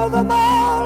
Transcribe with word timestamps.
all 0.00 0.08
the 0.08 0.24
more. 0.24 0.79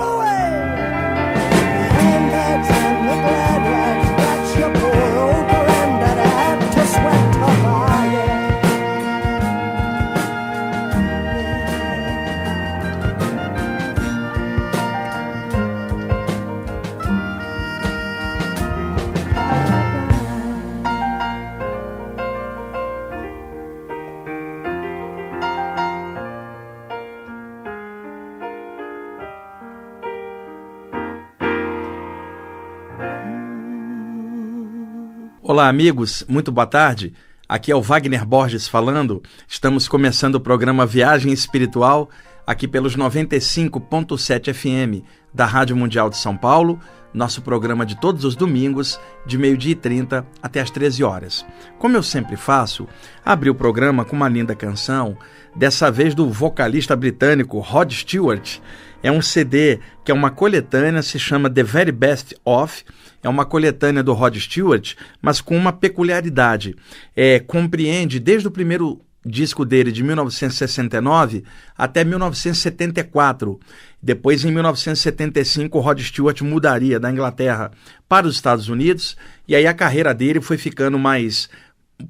Olá, 35.55 35.69
amigos, 35.69 36.25
muito 36.29 36.51
boa 36.51 36.67
tarde. 36.67 37.15
Aqui 37.49 37.71
é 37.71 37.77
o 37.77 37.81
Wagner 37.81 38.27
Borges 38.27 38.67
falando. 38.67 39.23
Estamos 39.47 39.87
começando 39.87 40.35
o 40.35 40.41
programa 40.41 40.85
Viagem 40.85 41.33
Espiritual 41.33 42.11
aqui 42.45 42.67
pelos 42.67 42.97
95.7 42.97 44.53
FM 44.53 45.07
da 45.33 45.47
Rádio 45.47 45.77
Mundial 45.77 46.11
de 46.11 46.17
São 46.17 46.37
Paulo, 46.37 46.81
nosso 47.15 47.41
programa 47.41 47.87
de 47.87 47.95
todos 47.95 48.25
os 48.25 48.35
domingos, 48.35 48.99
de 49.25 49.39
meio-dia 49.39 49.71
e 49.71 49.77
30 49.77 50.27
até 50.43 50.61
as 50.61 50.73
13 50.73 51.05
horas. 51.05 51.47
Como 51.79 51.97
eu 51.97 52.03
sempre 52.03 52.35
faço, 52.35 52.89
abri 53.25 53.49
o 53.49 53.55
programa 53.55 54.05
com 54.05 54.17
uma 54.17 54.29
linda 54.29 54.57
canção, 54.57 55.17
dessa 55.55 55.89
vez 55.89 56.17
do 56.17 56.29
vocalista 56.29 56.97
britânico 56.97 57.61
Rod 57.61 57.93
Stewart. 57.93 58.59
É 59.05 59.13
um 59.13 59.21
CD 59.21 59.81
que 60.03 60.11
é 60.11 60.15
uma 60.15 60.31
coletânea, 60.31 61.03
se 61.03 61.19
chama 61.19 61.51
The 61.51 61.63
Very 61.63 61.93
Best 61.93 62.35
Of. 62.43 62.85
É 63.23 63.29
uma 63.29 63.45
coletânea 63.45 64.03
do 64.03 64.15
Rod 64.15 64.35
Stewart, 64.39 64.95
mas 65.21 65.43
com 65.43 65.55
uma 65.55 65.75
peculiaridade. 65.75 66.75
É, 67.15 67.39
compreende 67.39 68.19
desde 68.19 68.49
o 68.49 68.51
primeiro 68.51 69.03
disco 69.23 69.63
dele 69.63 69.93
de 69.93 70.03
1969 70.03 71.45
até 71.77 72.03
1974. 72.03 73.61
Depois, 74.03 74.43
em 74.43 74.51
1975, 74.51 75.77
o 75.77 75.81
Rod 75.83 76.01
Stewart 76.01 76.41
mudaria 76.41 76.99
da 76.99 77.11
Inglaterra 77.11 77.73
para 78.09 78.27
os 78.27 78.35
Estados 78.35 78.71
Unidos 78.71 79.19
e 79.47 79.55
aí 79.55 79.67
a 79.67 79.75
carreira 79.75 80.15
dele 80.15 80.41
foi 80.41 80.57
ficando 80.57 80.99
mais 80.99 81.51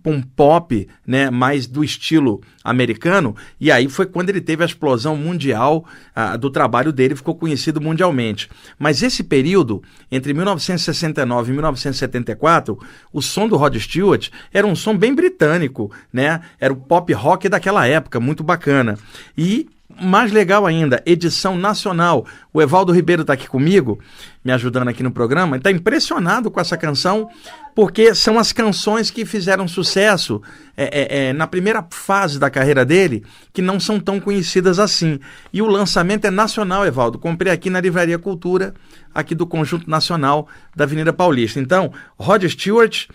um 0.06 0.22
pop, 0.22 0.88
né, 1.06 1.30
mais 1.30 1.66
do 1.66 1.84
estilo 1.84 2.40
americano, 2.62 3.36
e 3.60 3.70
aí 3.70 3.88
foi 3.88 4.06
quando 4.06 4.30
ele 4.30 4.40
teve 4.40 4.62
a 4.62 4.66
explosão 4.66 5.16
mundial 5.16 5.84
ah, 6.14 6.36
do 6.36 6.50
trabalho 6.50 6.92
dele, 6.92 7.16
ficou 7.16 7.34
conhecido 7.34 7.80
mundialmente. 7.80 8.48
Mas 8.78 9.02
esse 9.02 9.22
período, 9.22 9.82
entre 10.10 10.32
1969 10.32 11.50
e 11.50 11.52
1974, 11.52 12.78
o 13.12 13.20
som 13.20 13.46
do 13.46 13.56
Rod 13.56 13.76
Stewart 13.76 14.30
era 14.52 14.66
um 14.66 14.74
som 14.74 14.96
bem 14.96 15.14
britânico, 15.14 15.90
né, 16.12 16.40
era 16.58 16.72
o 16.72 16.76
pop 16.76 17.12
rock 17.12 17.48
daquela 17.48 17.86
época, 17.86 18.18
muito 18.18 18.42
bacana. 18.42 18.98
E 19.36 19.68
mais 20.00 20.32
legal 20.32 20.66
ainda, 20.66 21.02
edição 21.06 21.56
nacional. 21.56 22.26
O 22.52 22.60
Evaldo 22.60 22.92
Ribeiro 22.92 23.22
está 23.22 23.32
aqui 23.32 23.48
comigo, 23.48 23.98
me 24.44 24.52
ajudando 24.52 24.88
aqui 24.88 25.02
no 25.02 25.10
programa, 25.10 25.56
está 25.56 25.70
impressionado 25.70 26.50
com 26.50 26.60
essa 26.60 26.76
canção, 26.76 27.28
porque 27.74 28.14
são 28.14 28.38
as 28.38 28.52
canções 28.52 29.10
que 29.10 29.24
fizeram 29.24 29.66
sucesso 29.66 30.40
é, 30.76 30.84
é, 30.84 31.28
é, 31.28 31.32
na 31.32 31.46
primeira 31.46 31.86
fase 31.90 32.38
da 32.38 32.50
carreira 32.50 32.84
dele, 32.84 33.24
que 33.52 33.62
não 33.62 33.80
são 33.80 33.98
tão 33.98 34.20
conhecidas 34.20 34.78
assim. 34.78 35.18
E 35.52 35.60
o 35.60 35.66
lançamento 35.66 36.26
é 36.26 36.30
nacional, 36.30 36.86
Evaldo. 36.86 37.18
Comprei 37.18 37.52
aqui 37.52 37.70
na 37.70 37.80
Livraria 37.80 38.18
Cultura, 38.18 38.74
aqui 39.14 39.34
do 39.34 39.46
Conjunto 39.46 39.88
Nacional 39.88 40.48
da 40.74 40.84
Avenida 40.84 41.12
Paulista. 41.12 41.60
Então, 41.60 41.92
Rod 42.18 42.44
Stewart. 42.44 43.06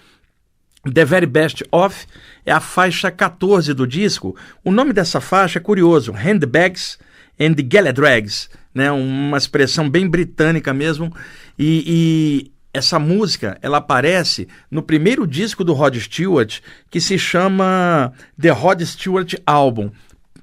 The 0.84 1.04
Very 1.04 1.26
Best 1.26 1.64
Of 1.72 2.06
é 2.46 2.52
a 2.52 2.60
faixa 2.60 3.12
14 3.12 3.74
do 3.74 3.86
disco. 3.86 4.36
O 4.64 4.72
nome 4.72 4.94
dessa 4.94 5.20
faixa 5.20 5.60
é 5.60 5.62
curioso: 5.62 6.14
Handbags 6.14 6.98
and 7.40 7.56
Galadrags, 7.68 8.50
né? 8.74 8.92
uma 8.92 9.38
expressão 9.38 9.90
bem 9.90 10.08
britânica 10.08 10.74
mesmo. 10.74 11.14
E, 11.58 11.84
e, 11.86 12.52
essa 12.74 13.00
música 13.00 13.58
ela 13.62 13.80
aparece 13.80 14.48
no 14.70 14.82
primeiro 14.82 15.26
disco 15.26 15.64
do 15.64 15.74
Rod 15.74 15.98
Stewart, 15.98 16.60
que 16.90 17.02
se 17.02 17.18
chama 17.18 18.14
The 18.40 18.50
Rod 18.50 18.82
Stewart 18.84 19.36
Album. 19.46 19.92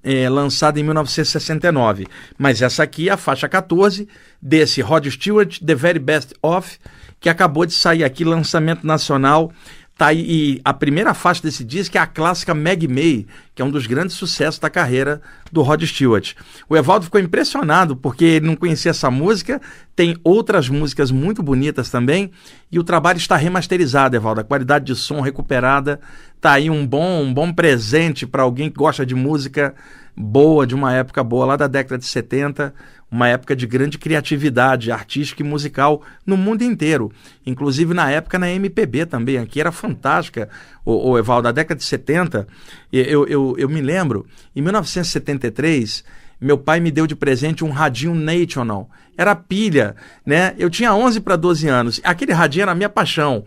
É, 0.09 0.29
lançado 0.29 0.79
em 0.79 0.85
1969. 0.85 2.07
Mas 2.39 2.63
essa 2.63 2.85
aqui 2.85 3.09
é 3.09 3.13
a 3.13 3.17
faixa 3.17 3.49
14 3.49 4.07
desse 4.41 4.81
Rod 4.81 5.05
Stewart, 5.09 5.59
The 5.59 5.75
Very 5.75 5.99
Best 5.99 6.33
Of, 6.41 6.79
que 7.19 7.29
acabou 7.29 7.67
de 7.67 7.73
sair 7.73 8.05
aqui, 8.05 8.23
lançamento 8.23 8.87
nacional 8.87 9.53
Tá 9.97 10.13
e 10.13 10.61
a 10.63 10.75
primeira 10.75 11.15
faixa 11.15 11.43
desse 11.43 11.65
disco 11.65 11.97
é 11.97 12.01
a 12.01 12.07
clássica 12.07 12.53
Meg 12.53 12.87
May, 12.87 13.27
que 13.55 13.63
é 13.63 13.65
um 13.65 13.71
dos 13.71 13.87
grandes 13.87 14.15
sucessos 14.15 14.61
da 14.61 14.69
carreira 14.69 15.23
do 15.51 15.63
Rod 15.63 15.83
Stewart. 15.85 16.35
O 16.69 16.77
Evaldo 16.77 17.07
ficou 17.07 17.19
impressionado 17.19 17.97
porque 17.97 18.25
ele 18.27 18.47
não 18.47 18.57
conhecia 18.57 18.91
essa 18.91 19.11
música, 19.11 19.59
tem 19.95 20.15
outras 20.23 20.69
músicas 20.69 21.11
muito 21.11 21.43
bonitas 21.43 21.89
também, 21.89 22.31
e 22.71 22.79
o 22.79 22.85
trabalho 22.85 23.17
está 23.17 23.37
remasterizado, 23.37 24.15
Evaldo, 24.15 24.43
a 24.43 24.45
qualidade 24.45 24.85
de 24.85 24.95
som 24.95 25.23
recuperada. 25.23 25.99
Tá 26.43 26.53
aí 26.53 26.69
um 26.69 26.87
bom, 26.87 27.23
um 27.23 27.33
bom 27.33 27.51
presente 27.51 28.27
para 28.27 28.43
alguém 28.43 28.69
que 28.69 28.77
gosta 28.77 29.07
de 29.07 29.15
música 29.15 29.75
boa, 30.17 30.67
de 30.67 30.75
uma 30.75 30.95
época 30.95 31.23
boa 31.23 31.45
lá 31.45 31.57
da 31.57 31.67
década 31.67 31.99
de 31.99 32.07
70 32.07 32.73
uma 33.11 33.29
época 33.29 33.55
de 33.55 33.67
grande 33.67 33.99
criatividade 33.99 34.91
artística 34.91 35.43
e 35.43 35.47
musical 35.47 36.03
no 36.25 36.37
mundo 36.37 36.63
inteiro, 36.63 37.13
inclusive 37.45 37.95
na 37.95 38.11
época 38.11 38.39
na 38.39 38.51
MPB 38.51 39.07
também, 39.07 39.39
aqui 39.39 39.61
era 39.61 39.71
fantástica, 39.71 40.49
o, 40.85 41.11
o 41.11 41.19
Evaldo, 41.19 41.45
da 41.45 41.53
década 41.53 41.79
de 41.79 41.85
70, 41.85 42.47
eu, 42.93 43.27
eu, 43.27 43.55
eu 43.57 43.69
me 43.69 43.81
lembro, 43.81 44.27
em 44.55 44.61
1973, 44.61 46.05
meu 46.41 46.59
pai 46.59 46.81
me 46.81 46.91
deu 46.91 47.07
de 47.07 47.15
presente 47.15 47.65
um 47.65 47.71
radinho 47.71 48.15
National, 48.15 48.91
era 49.17 49.35
pilha, 49.35 49.97
né? 50.27 50.55
Eu 50.59 50.69
tinha 50.69 50.95
11 50.95 51.21
para 51.21 51.37
12 51.37 51.69
anos, 51.69 52.01
aquele 52.05 52.33
radinho 52.33 52.65
era 52.65 52.73
a 52.73 52.75
minha 52.75 52.89
paixão. 52.89 53.45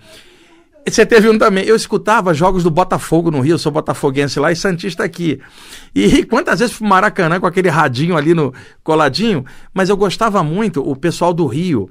Você 0.88 1.06
teve 1.06 1.30
um 1.30 1.38
também. 1.38 1.66
Eu 1.66 1.76
escutava 1.76 2.34
jogos 2.34 2.64
do 2.64 2.72
Botafogo 2.72 3.30
no 3.30 3.42
Rio, 3.42 3.54
eu 3.54 3.60
sou 3.60 3.72
botafoguense 3.72 4.40
lá 4.40 4.52
e 4.52 4.56
Santista 4.56 5.04
aqui. 5.04 5.40
E 5.94 6.24
quantas 6.26 6.60
vezes 6.60 6.76
fui 6.76 6.88
Maracanã 6.88 7.40
com 7.40 7.46
aquele 7.46 7.70
radinho 7.70 8.18
ali 8.18 8.34
no 8.34 8.54
coladinho, 8.84 9.46
mas 9.74 9.90
eu 9.90 9.98
gostava 9.98 10.44
muito, 10.44 10.88
o 10.88 10.96
pessoal 10.96 11.34
do 11.34 11.46
Rio 11.46 11.90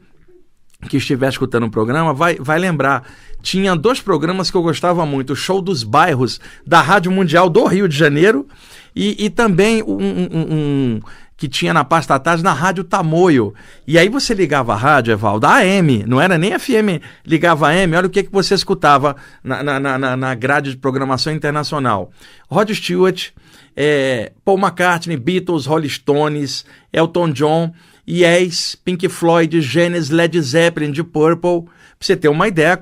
que 0.88 0.98
estiver 0.98 1.28
escutando 1.28 1.66
o 1.66 1.70
programa 1.70 2.12
vai, 2.12 2.36
vai 2.36 2.58
lembrar. 2.58 3.04
Tinha 3.42 3.74
dois 3.74 4.00
programas 4.00 4.50
que 4.50 4.56
eu 4.56 4.62
gostava 4.62 5.04
muito: 5.04 5.32
o 5.32 5.36
Show 5.36 5.60
dos 5.60 5.82
Bairros 5.82 6.40
da 6.66 6.80
Rádio 6.80 7.10
Mundial 7.10 7.48
do 7.48 7.64
Rio 7.66 7.88
de 7.88 7.96
Janeiro 7.96 8.46
e, 8.94 9.24
e 9.24 9.30
também 9.30 9.82
um, 9.82 9.96
um, 9.96 10.54
um 10.54 11.00
que 11.38 11.48
tinha 11.48 11.72
na 11.72 11.84
pasta 11.84 12.18
tarde 12.18 12.42
na 12.42 12.52
Rádio 12.52 12.82
Tamoio. 12.82 13.54
E 13.86 13.96
aí 13.96 14.08
você 14.08 14.34
ligava 14.34 14.72
a 14.72 14.76
rádio, 14.76 15.12
Evaldo, 15.12 15.46
a 15.46 15.58
AM, 15.58 16.04
não 16.04 16.20
era 16.20 16.36
nem 16.36 16.58
FM, 16.58 17.00
ligava 17.24 17.68
a 17.68 17.70
AM, 17.70 17.94
olha 17.94 18.08
o 18.08 18.10
que, 18.10 18.24
que 18.24 18.32
você 18.32 18.54
escutava 18.54 19.14
na, 19.42 19.62
na, 19.62 19.98
na, 19.98 20.16
na 20.16 20.34
grade 20.34 20.72
de 20.72 20.76
programação 20.76 21.32
internacional. 21.32 22.10
Rod 22.50 22.68
Stewart, 22.72 23.30
é, 23.76 24.32
Paul 24.44 24.58
McCartney, 24.58 25.16
Beatles, 25.16 25.64
Rolling 25.64 25.88
Stones, 25.88 26.66
Elton 26.92 27.30
John, 27.30 27.72
Yes, 28.06 28.74
Pink 28.74 29.08
Floyd, 29.08 29.60
Genesis, 29.60 30.10
Led 30.10 30.40
Zeppelin, 30.42 30.90
de 30.90 31.04
Purple, 31.04 31.62
pra 31.62 31.70
você 32.00 32.16
ter 32.16 32.28
uma 32.28 32.48
ideia, 32.48 32.76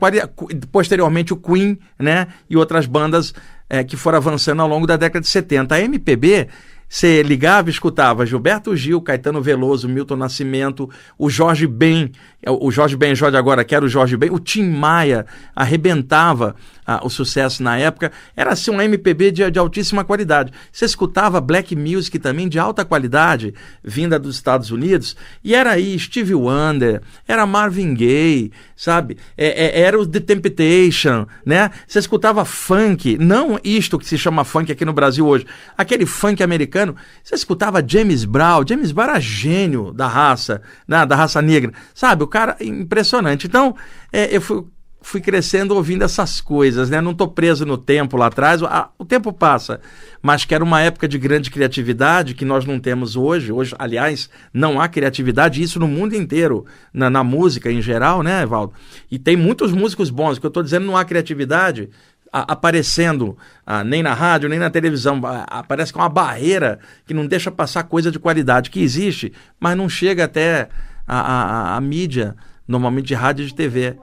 posteriormente 0.72 1.34
o 1.34 1.36
Queen, 1.36 1.78
né, 1.98 2.28
e 2.48 2.56
outras 2.56 2.86
bandas 2.86 3.34
é, 3.68 3.84
que 3.84 3.98
foram 3.98 4.16
avançando 4.16 4.62
ao 4.62 4.68
longo 4.68 4.86
da 4.86 4.96
década 4.96 5.20
de 5.20 5.28
70. 5.28 5.74
A 5.74 5.80
MPB 5.82 6.48
você 6.88 7.22
ligava 7.22 7.68
e 7.68 7.72
escutava 7.72 8.24
Gilberto 8.24 8.76
Gil, 8.76 9.00
Caetano 9.00 9.42
Veloso, 9.42 9.88
Milton 9.88 10.16
Nascimento, 10.16 10.88
o 11.18 11.28
Jorge 11.28 11.66
Ben, 11.66 12.12
é, 12.42 12.50
o 12.50 12.70
Jorge 12.70 12.96
Ben 12.96 13.14
Jorge 13.14 13.36
agora, 13.36 13.64
que 13.64 13.74
era 13.74 13.84
o 13.84 13.88
Jorge 13.88 14.16
Ben, 14.16 14.30
o 14.30 14.38
Tim 14.38 14.70
Maia 14.70 15.26
arrebentava 15.54 16.54
ah, 16.86 17.00
o 17.02 17.10
sucesso 17.10 17.62
na 17.62 17.76
época. 17.76 18.12
Era 18.36 18.52
assim 18.52 18.70
um 18.70 18.80
MPB 18.80 19.30
de, 19.32 19.50
de, 19.50 19.58
altíssima 19.58 20.04
qualidade. 20.04 20.52
Você 20.70 20.84
escutava 20.84 21.40
black 21.40 21.74
music 21.74 22.18
também 22.18 22.48
de 22.48 22.58
alta 22.58 22.84
qualidade, 22.84 23.54
vinda 23.82 24.18
dos 24.18 24.36
Estados 24.36 24.70
Unidos, 24.70 25.16
e 25.42 25.54
era 25.54 25.72
aí 25.72 25.98
Steve 25.98 26.34
Wonder, 26.34 27.02
era 27.26 27.46
Marvin 27.46 27.94
Gaye, 27.94 28.52
sabe? 28.76 29.16
É, 29.36 29.66
é, 29.66 29.80
era 29.80 29.98
o 29.98 30.06
The 30.06 30.20
Temptation, 30.20 31.26
né? 31.44 31.70
Você 31.86 31.98
escutava 31.98 32.44
funk, 32.44 33.18
não 33.18 33.58
isto 33.64 33.98
que 33.98 34.06
se 34.06 34.16
chama 34.16 34.44
funk 34.44 34.70
aqui 34.70 34.84
no 34.84 34.92
Brasil 34.92 35.26
hoje, 35.26 35.46
aquele 35.76 36.06
funk 36.06 36.42
americano. 36.42 36.94
Você 37.22 37.34
escutava 37.34 37.82
James 37.86 38.24
Brown, 38.24 38.64
James 38.66 38.92
Brown 38.92 39.10
era 39.10 39.20
gênio 39.20 39.92
da 39.92 40.06
raça, 40.06 40.62
né? 40.86 41.04
da 41.06 41.16
raça 41.16 41.40
negra, 41.40 41.72
sabe? 41.94 42.22
O 42.22 42.26
cara 42.26 42.56
impressionante. 42.60 43.46
Então, 43.46 43.74
é, 44.12 44.34
eu 44.34 44.40
fui 44.40 44.64
fui 45.06 45.20
crescendo 45.20 45.72
ouvindo 45.72 46.02
essas 46.02 46.40
coisas, 46.40 46.90
né? 46.90 47.00
Não 47.00 47.12
estou 47.12 47.28
preso 47.28 47.64
no 47.64 47.78
tempo 47.78 48.16
lá 48.16 48.26
atrás, 48.26 48.60
a, 48.64 48.88
o 48.98 49.04
tempo 49.04 49.32
passa, 49.32 49.80
mas 50.20 50.44
que 50.44 50.52
era 50.52 50.64
uma 50.64 50.80
época 50.80 51.06
de 51.06 51.16
grande 51.16 51.48
criatividade 51.48 52.34
que 52.34 52.44
nós 52.44 52.64
não 52.64 52.80
temos 52.80 53.14
hoje. 53.14 53.52
Hoje, 53.52 53.72
aliás, 53.78 54.28
não 54.52 54.80
há 54.80 54.88
criatividade, 54.88 55.62
isso 55.62 55.78
no 55.78 55.86
mundo 55.86 56.16
inteiro, 56.16 56.66
na, 56.92 57.08
na 57.08 57.22
música 57.22 57.70
em 57.70 57.80
geral, 57.80 58.20
né, 58.20 58.42
Evaldo? 58.42 58.72
E 59.08 59.16
tem 59.16 59.36
muitos 59.36 59.70
músicos 59.70 60.10
bons, 60.10 60.38
o 60.38 60.40
que 60.40 60.46
eu 60.46 60.48
estou 60.48 60.62
dizendo 60.62 60.86
não 60.86 60.96
há 60.96 61.04
criatividade 61.04 61.88
a, 62.32 62.52
aparecendo 62.54 63.38
a, 63.64 63.84
nem 63.84 64.02
na 64.02 64.12
rádio, 64.12 64.48
nem 64.48 64.58
na 64.58 64.70
televisão. 64.70 65.20
A, 65.24 65.60
aparece 65.60 65.92
com 65.92 66.00
uma 66.00 66.08
barreira 66.08 66.80
que 67.06 67.14
não 67.14 67.28
deixa 67.28 67.52
passar 67.52 67.84
coisa 67.84 68.10
de 68.10 68.18
qualidade 68.18 68.70
que 68.70 68.82
existe, 68.82 69.32
mas 69.60 69.76
não 69.76 69.88
chega 69.88 70.24
até 70.24 70.68
a, 71.06 71.76
a 71.76 71.80
mídia, 71.80 72.34
normalmente 72.66 73.06
de 73.06 73.14
rádio 73.14 73.44
e 73.44 73.46
de 73.46 73.54
TV. 73.54 73.96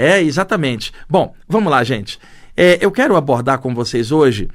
É, 0.00 0.22
exatamente. 0.22 0.92
Bom, 1.10 1.34
vamos 1.48 1.72
lá, 1.72 1.82
gente. 1.82 2.20
É, 2.56 2.78
eu 2.80 2.92
quero 2.92 3.16
abordar 3.16 3.58
com 3.58 3.74
vocês 3.74 4.12
hoje 4.12 4.48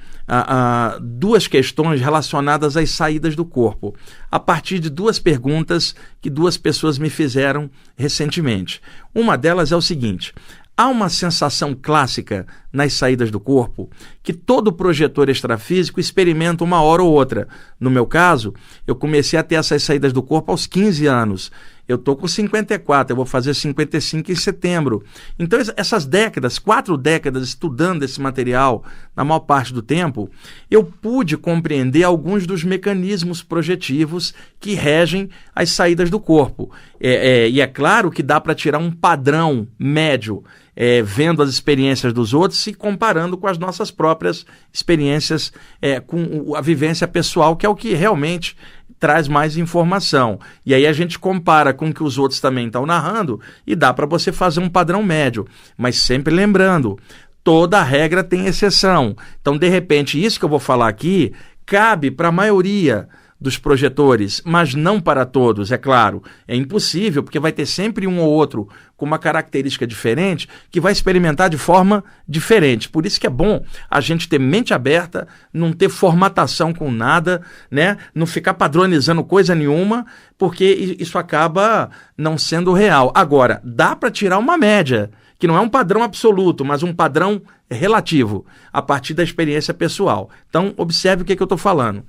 duas 1.02 1.48
questões 1.48 2.00
relacionadas 2.00 2.78
às 2.78 2.92
saídas 2.92 3.36
do 3.36 3.44
corpo, 3.44 3.94
a 4.32 4.40
partir 4.40 4.80
de 4.80 4.90
duas 4.90 5.20
perguntas 5.20 5.94
que 6.22 6.30
duas 6.30 6.56
pessoas 6.56 6.98
me 6.98 7.10
fizeram 7.10 7.70
recentemente. 7.98 8.82
Uma 9.14 9.38
delas 9.38 9.74
é 9.74 9.76
o 9.76 9.82
seguinte: 9.82 10.34
Há 10.76 10.88
uma 10.88 11.08
sensação 11.08 11.78
clássica 11.80 12.48
nas 12.72 12.94
saídas 12.94 13.30
do 13.30 13.40
corpo 13.40 13.90
que 14.24 14.32
todo 14.32 14.72
projetor 14.72 15.30
extrafísico 15.30 16.00
experimenta 16.00 16.64
uma 16.64 16.82
hora 16.82 17.04
ou 17.04 17.12
outra. 17.12 17.48
No 17.78 17.92
meu 17.92 18.08
caso, 18.08 18.54
eu 18.88 18.96
comecei 18.96 19.38
a 19.38 19.44
ter 19.44 19.56
essas 19.56 19.84
saídas 19.84 20.14
do 20.14 20.24
corpo 20.24 20.52
aos 20.52 20.66
15 20.66 21.06
anos. 21.06 21.52
Eu 21.86 21.98
tô 21.98 22.16
com 22.16 22.26
54, 22.26 23.12
eu 23.12 23.16
vou 23.18 23.26
fazer 23.26 23.54
55 23.54 24.32
em 24.32 24.36
setembro. 24.36 25.04
Então, 25.38 25.60
essas 25.76 26.06
décadas, 26.06 26.58
quatro 26.58 26.96
décadas 26.96 27.44
estudando 27.44 28.04
esse 28.04 28.22
material, 28.22 28.86
na 29.14 29.26
maior 29.26 29.42
parte 29.42 29.74
do 29.74 29.82
tempo, 29.82 30.30
eu 30.72 30.86
pude 30.86 31.36
compreender 31.36 32.04
alguns 32.04 32.48
dos 32.48 32.64
mecanismos 32.64 33.44
projetivos 33.44 34.34
que 34.62 34.76
regem 34.76 35.30
as 35.54 35.72
saídas 35.72 36.10
do 36.10 36.22
corpo. 36.22 36.72
É, 37.02 37.44
é, 37.44 37.50
e 37.50 37.60
é 37.60 37.68
claro 37.68 38.10
que 38.10 38.24
dá 38.24 38.40
para 38.40 38.56
tirar 38.56 38.78
um 38.78 38.90
padrão 38.90 39.68
médio, 39.78 40.42
é, 40.76 41.02
vendo 41.02 41.42
as 41.42 41.50
experiências 41.50 42.14
dos 42.14 42.34
outros 42.34 42.66
e 42.68 42.74
comparando 42.74 43.38
com 43.38 43.48
as 43.48 43.58
nossas 43.58 43.92
próprias 43.92 44.46
experiências, 44.72 45.52
é, 45.82 46.00
com 46.00 46.56
a 46.56 46.62
vivência 46.62 47.08
pessoal, 47.08 47.56
que 47.56 47.66
é 47.66 47.70
o 47.70 47.76
que 47.76 47.94
realmente 47.94 48.56
traz 49.00 49.28
mais 49.28 49.58
informação. 49.58 50.40
E 50.66 50.74
aí 50.74 50.88
a 50.88 50.94
gente 50.94 51.20
compara 51.20 51.74
com 51.74 51.90
o 51.90 51.94
que 51.94 52.04
os 52.04 52.18
outros 52.18 52.40
também 52.40 52.68
estão 52.68 52.86
narrando 52.86 53.40
e 53.68 53.76
dá 53.76 53.94
para 53.94 54.06
você 54.06 54.32
fazer 54.32 54.62
um 54.62 54.70
padrão 54.70 55.04
médio. 55.04 55.46
Mas 55.78 55.98
sempre 55.98 56.34
lembrando, 56.34 56.98
toda 57.44 57.84
regra 57.84 58.24
tem 58.24 58.46
exceção. 58.46 59.16
Então, 59.42 59.58
de 59.58 59.68
repente, 59.68 60.24
isso 60.24 60.40
que 60.40 60.46
eu 60.46 60.50
vou 60.50 60.60
falar 60.60 60.88
aqui 60.88 61.34
cabe 61.66 62.12
para 62.12 62.30
a 62.30 62.32
maioria 62.32 63.10
dos 63.44 63.58
projetores, 63.58 64.42
mas 64.46 64.74
não 64.74 65.02
para 65.02 65.26
todos, 65.26 65.70
é 65.70 65.78
claro. 65.78 66.24
É 66.48 66.56
impossível, 66.56 67.22
porque 67.22 67.40
vai 67.40 67.52
ter 67.52 67.66
sempre 67.66 68.08
um 68.08 68.20
ou 68.20 68.32
outro 68.32 68.70
com 68.96 69.06
uma 69.06 69.20
característica 69.20 69.86
diferente 69.86 70.48
que 70.72 70.80
vai 70.80 70.94
experimentar 70.94 71.50
de 71.50 71.58
forma 71.58 72.06
diferente. 72.26 72.88
Por 72.88 73.06
isso 73.06 73.20
que 73.20 73.28
é 73.28 73.30
bom 73.30 73.62
a 73.92 74.00
gente 74.00 74.30
ter 74.30 74.40
mente 74.40 74.74
aberta, 74.74 75.28
não 75.54 75.74
ter 75.74 75.90
formatação 75.90 76.74
com 76.74 76.90
nada, 76.90 77.42
né? 77.70 77.98
Não 78.16 78.26
ficar 78.26 78.54
padronizando 78.54 79.26
coisa 79.26 79.54
nenhuma, 79.54 80.06
porque 80.38 80.96
isso 80.98 81.18
acaba 81.18 81.90
não 82.18 82.38
sendo 82.38 82.72
real. 82.72 83.12
Agora, 83.14 83.60
dá 83.62 83.94
para 83.94 84.10
tirar 84.10 84.38
uma 84.38 84.58
média 84.58 85.12
que 85.38 85.48
não 85.48 85.58
é 85.58 85.60
um 85.60 85.68
padrão 85.68 86.02
absoluto, 86.02 86.64
mas 86.64 86.84
um 86.84 86.94
padrão 86.94 87.42
relativo, 87.70 88.46
a 88.72 88.82
partir 88.82 89.14
da 89.14 89.24
experiência 89.24 89.74
pessoal. 89.74 90.30
Então, 90.48 90.74
observe 90.78 91.24
o 91.24 91.26
que, 91.26 91.34
é 91.34 91.36
que 91.36 91.42
eu 91.42 91.46
estou 91.46 91.58
falando. 91.58 92.06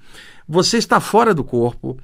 Você 0.47 0.77
está 0.79 1.01
fora 1.01 1.33
do 1.33 1.43
corpo, 1.43 1.97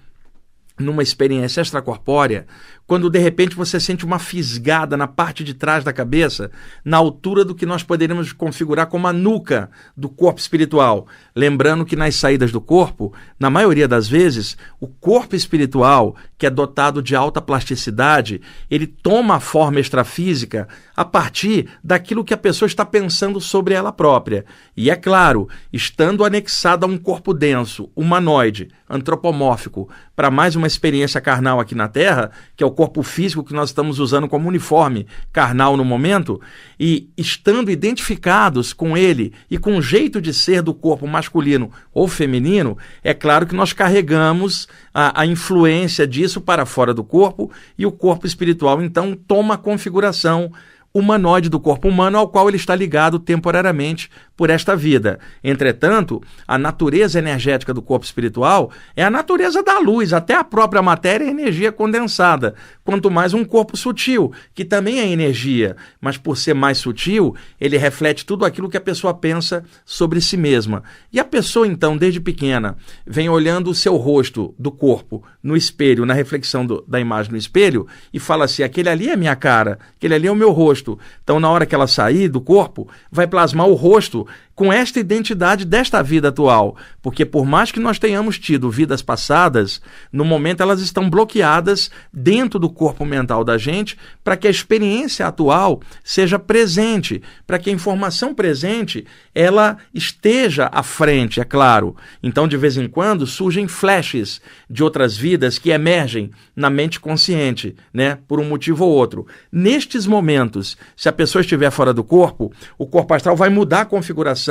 numa 0.78 1.02
experiência 1.02 1.60
extracorpórea, 1.60 2.46
quando 2.90 3.08
de 3.08 3.20
repente 3.20 3.54
você 3.54 3.78
sente 3.78 4.04
uma 4.04 4.18
fisgada 4.18 4.96
na 4.96 5.06
parte 5.06 5.44
de 5.44 5.54
trás 5.54 5.84
da 5.84 5.92
cabeça, 5.92 6.50
na 6.84 6.96
altura 6.96 7.44
do 7.44 7.54
que 7.54 7.64
nós 7.64 7.84
poderíamos 7.84 8.32
configurar 8.32 8.88
como 8.88 9.06
a 9.06 9.12
nuca 9.12 9.70
do 9.96 10.08
corpo 10.08 10.40
espiritual. 10.40 11.06
Lembrando 11.32 11.84
que 11.84 11.94
nas 11.94 12.16
saídas 12.16 12.50
do 12.50 12.60
corpo, 12.60 13.14
na 13.38 13.48
maioria 13.48 13.86
das 13.86 14.08
vezes, 14.08 14.56
o 14.80 14.88
corpo 14.88 15.36
espiritual, 15.36 16.16
que 16.36 16.46
é 16.46 16.50
dotado 16.50 17.00
de 17.00 17.14
alta 17.14 17.40
plasticidade, 17.40 18.40
ele 18.68 18.88
toma 18.88 19.36
a 19.36 19.40
forma 19.40 19.78
extrafísica 19.78 20.66
a 20.96 21.04
partir 21.04 21.68
daquilo 21.84 22.24
que 22.24 22.34
a 22.34 22.36
pessoa 22.36 22.66
está 22.66 22.84
pensando 22.84 23.40
sobre 23.40 23.72
ela 23.72 23.92
própria. 23.92 24.44
E 24.76 24.90
é 24.90 24.96
claro, 24.96 25.48
estando 25.72 26.24
anexada 26.24 26.86
a 26.86 26.88
um 26.88 26.98
corpo 26.98 27.32
denso, 27.32 27.88
humanoide, 27.94 28.68
antropomórfico, 28.88 29.88
para 30.16 30.30
mais 30.30 30.56
uma 30.56 30.66
experiência 30.66 31.20
carnal 31.20 31.60
aqui 31.60 31.74
na 31.74 31.86
Terra, 31.86 32.32
que 32.56 32.64
é 32.64 32.66
o 32.66 32.79
corpo 32.80 33.02
físico 33.02 33.44
que 33.44 33.52
nós 33.52 33.68
estamos 33.68 33.98
usando 33.98 34.26
como 34.26 34.48
uniforme 34.48 35.06
carnal 35.30 35.76
no 35.76 35.84
momento, 35.84 36.40
e 36.78 37.10
estando 37.14 37.70
identificados 37.70 38.72
com 38.72 38.96
ele 38.96 39.34
e 39.50 39.58
com 39.58 39.76
o 39.76 39.82
jeito 39.82 40.18
de 40.18 40.32
ser 40.32 40.62
do 40.62 40.72
corpo 40.72 41.06
masculino 41.06 41.70
ou 41.92 42.08
feminino, 42.08 42.78
é 43.04 43.12
claro 43.12 43.46
que 43.46 43.54
nós 43.54 43.74
carregamos 43.74 44.66
a, 44.94 45.20
a 45.20 45.26
influência 45.26 46.06
disso 46.06 46.40
para 46.40 46.64
fora 46.64 46.94
do 46.94 47.04
corpo 47.04 47.50
e 47.76 47.84
o 47.84 47.92
corpo 47.92 48.26
espiritual 48.26 48.80
então 48.80 49.14
toma 49.14 49.56
a 49.56 49.58
configuração 49.58 50.50
humanoide 50.92 51.48
do 51.48 51.60
corpo 51.60 51.88
humano 51.88 52.18
ao 52.18 52.28
qual 52.28 52.48
ele 52.48 52.56
está 52.56 52.74
ligado 52.74 53.18
temporariamente 53.18 54.10
por 54.36 54.50
esta 54.50 54.74
vida. 54.74 55.20
Entretanto, 55.44 56.20
a 56.48 56.58
natureza 56.58 57.18
energética 57.18 57.72
do 57.72 57.82
corpo 57.82 58.04
espiritual 58.04 58.72
é 58.96 59.04
a 59.04 59.10
natureza 59.10 59.62
da 59.62 59.78
luz, 59.78 60.12
até 60.12 60.34
a 60.34 60.42
própria 60.42 60.82
matéria 60.82 61.26
é 61.26 61.28
energia 61.28 61.70
condensada, 61.70 62.54
quanto 62.82 63.10
mais 63.10 63.34
um 63.34 63.44
corpo 63.44 63.76
sutil, 63.76 64.32
que 64.54 64.64
também 64.64 64.98
é 64.98 65.06
energia, 65.06 65.76
mas 66.00 66.16
por 66.16 66.36
ser 66.36 66.54
mais 66.54 66.78
sutil, 66.78 67.36
ele 67.60 67.76
reflete 67.76 68.24
tudo 68.24 68.44
aquilo 68.44 68.68
que 68.68 68.76
a 68.76 68.80
pessoa 68.80 69.14
pensa 69.14 69.62
sobre 69.84 70.20
si 70.20 70.36
mesma. 70.36 70.82
E 71.12 71.20
a 71.20 71.24
pessoa 71.24 71.66
então, 71.66 71.96
desde 71.96 72.20
pequena, 72.20 72.76
vem 73.06 73.28
olhando 73.28 73.70
o 73.70 73.74
seu 73.74 73.96
rosto 73.96 74.54
do 74.58 74.72
corpo 74.72 75.22
no 75.42 75.56
espelho, 75.56 76.06
na 76.06 76.14
reflexão 76.14 76.64
do, 76.66 76.82
da 76.88 76.98
imagem 76.98 77.32
no 77.32 77.38
espelho 77.38 77.86
e 78.12 78.18
fala 78.18 78.46
assim: 78.46 78.62
aquele 78.62 78.88
ali 78.88 79.08
é 79.08 79.16
minha 79.16 79.36
cara, 79.36 79.78
aquele 79.96 80.14
ali 80.14 80.26
é 80.26 80.32
o 80.32 80.36
meu 80.36 80.50
rosto 80.50 80.79
rosto. 80.80 80.98
Então, 81.22 81.38
na 81.38 81.50
hora 81.50 81.66
que 81.66 81.74
ela 81.74 81.86
sair 81.86 82.28
do 82.28 82.40
corpo, 82.40 82.88
vai 83.10 83.26
plasmar 83.26 83.68
o 83.68 83.74
rosto 83.74 84.26
com 84.60 84.70
esta 84.70 85.00
identidade 85.00 85.64
desta 85.64 86.02
vida 86.02 86.28
atual. 86.28 86.76
Porque, 87.00 87.24
por 87.24 87.46
mais 87.46 87.72
que 87.72 87.80
nós 87.80 87.98
tenhamos 87.98 88.38
tido 88.38 88.70
vidas 88.70 89.00
passadas, 89.00 89.80
no 90.12 90.22
momento 90.22 90.62
elas 90.62 90.82
estão 90.82 91.08
bloqueadas 91.08 91.90
dentro 92.12 92.58
do 92.58 92.68
corpo 92.68 93.06
mental 93.06 93.42
da 93.42 93.56
gente 93.56 93.96
para 94.22 94.36
que 94.36 94.46
a 94.46 94.50
experiência 94.50 95.26
atual 95.26 95.80
seja 96.04 96.38
presente, 96.38 97.22
para 97.46 97.58
que 97.58 97.70
a 97.70 97.72
informação 97.72 98.34
presente 98.34 99.06
ela 99.34 99.78
esteja 99.94 100.68
à 100.70 100.82
frente, 100.82 101.40
é 101.40 101.44
claro. 101.44 101.96
Então, 102.22 102.46
de 102.46 102.58
vez 102.58 102.76
em 102.76 102.86
quando, 102.86 103.26
surgem 103.26 103.66
flashes 103.66 104.42
de 104.68 104.84
outras 104.84 105.16
vidas 105.16 105.58
que 105.58 105.70
emergem 105.70 106.32
na 106.54 106.68
mente 106.68 107.00
consciente, 107.00 107.74
né, 107.94 108.18
por 108.28 108.38
um 108.38 108.44
motivo 108.44 108.84
ou 108.84 108.92
outro. 108.92 109.26
Nestes 109.50 110.06
momentos, 110.06 110.76
se 110.94 111.08
a 111.08 111.12
pessoa 111.12 111.40
estiver 111.40 111.70
fora 111.70 111.94
do 111.94 112.04
corpo, 112.04 112.52
o 112.76 112.86
corpo 112.86 113.14
astral 113.14 113.34
vai 113.34 113.48
mudar 113.48 113.80
a 113.80 113.86
configuração 113.86 114.49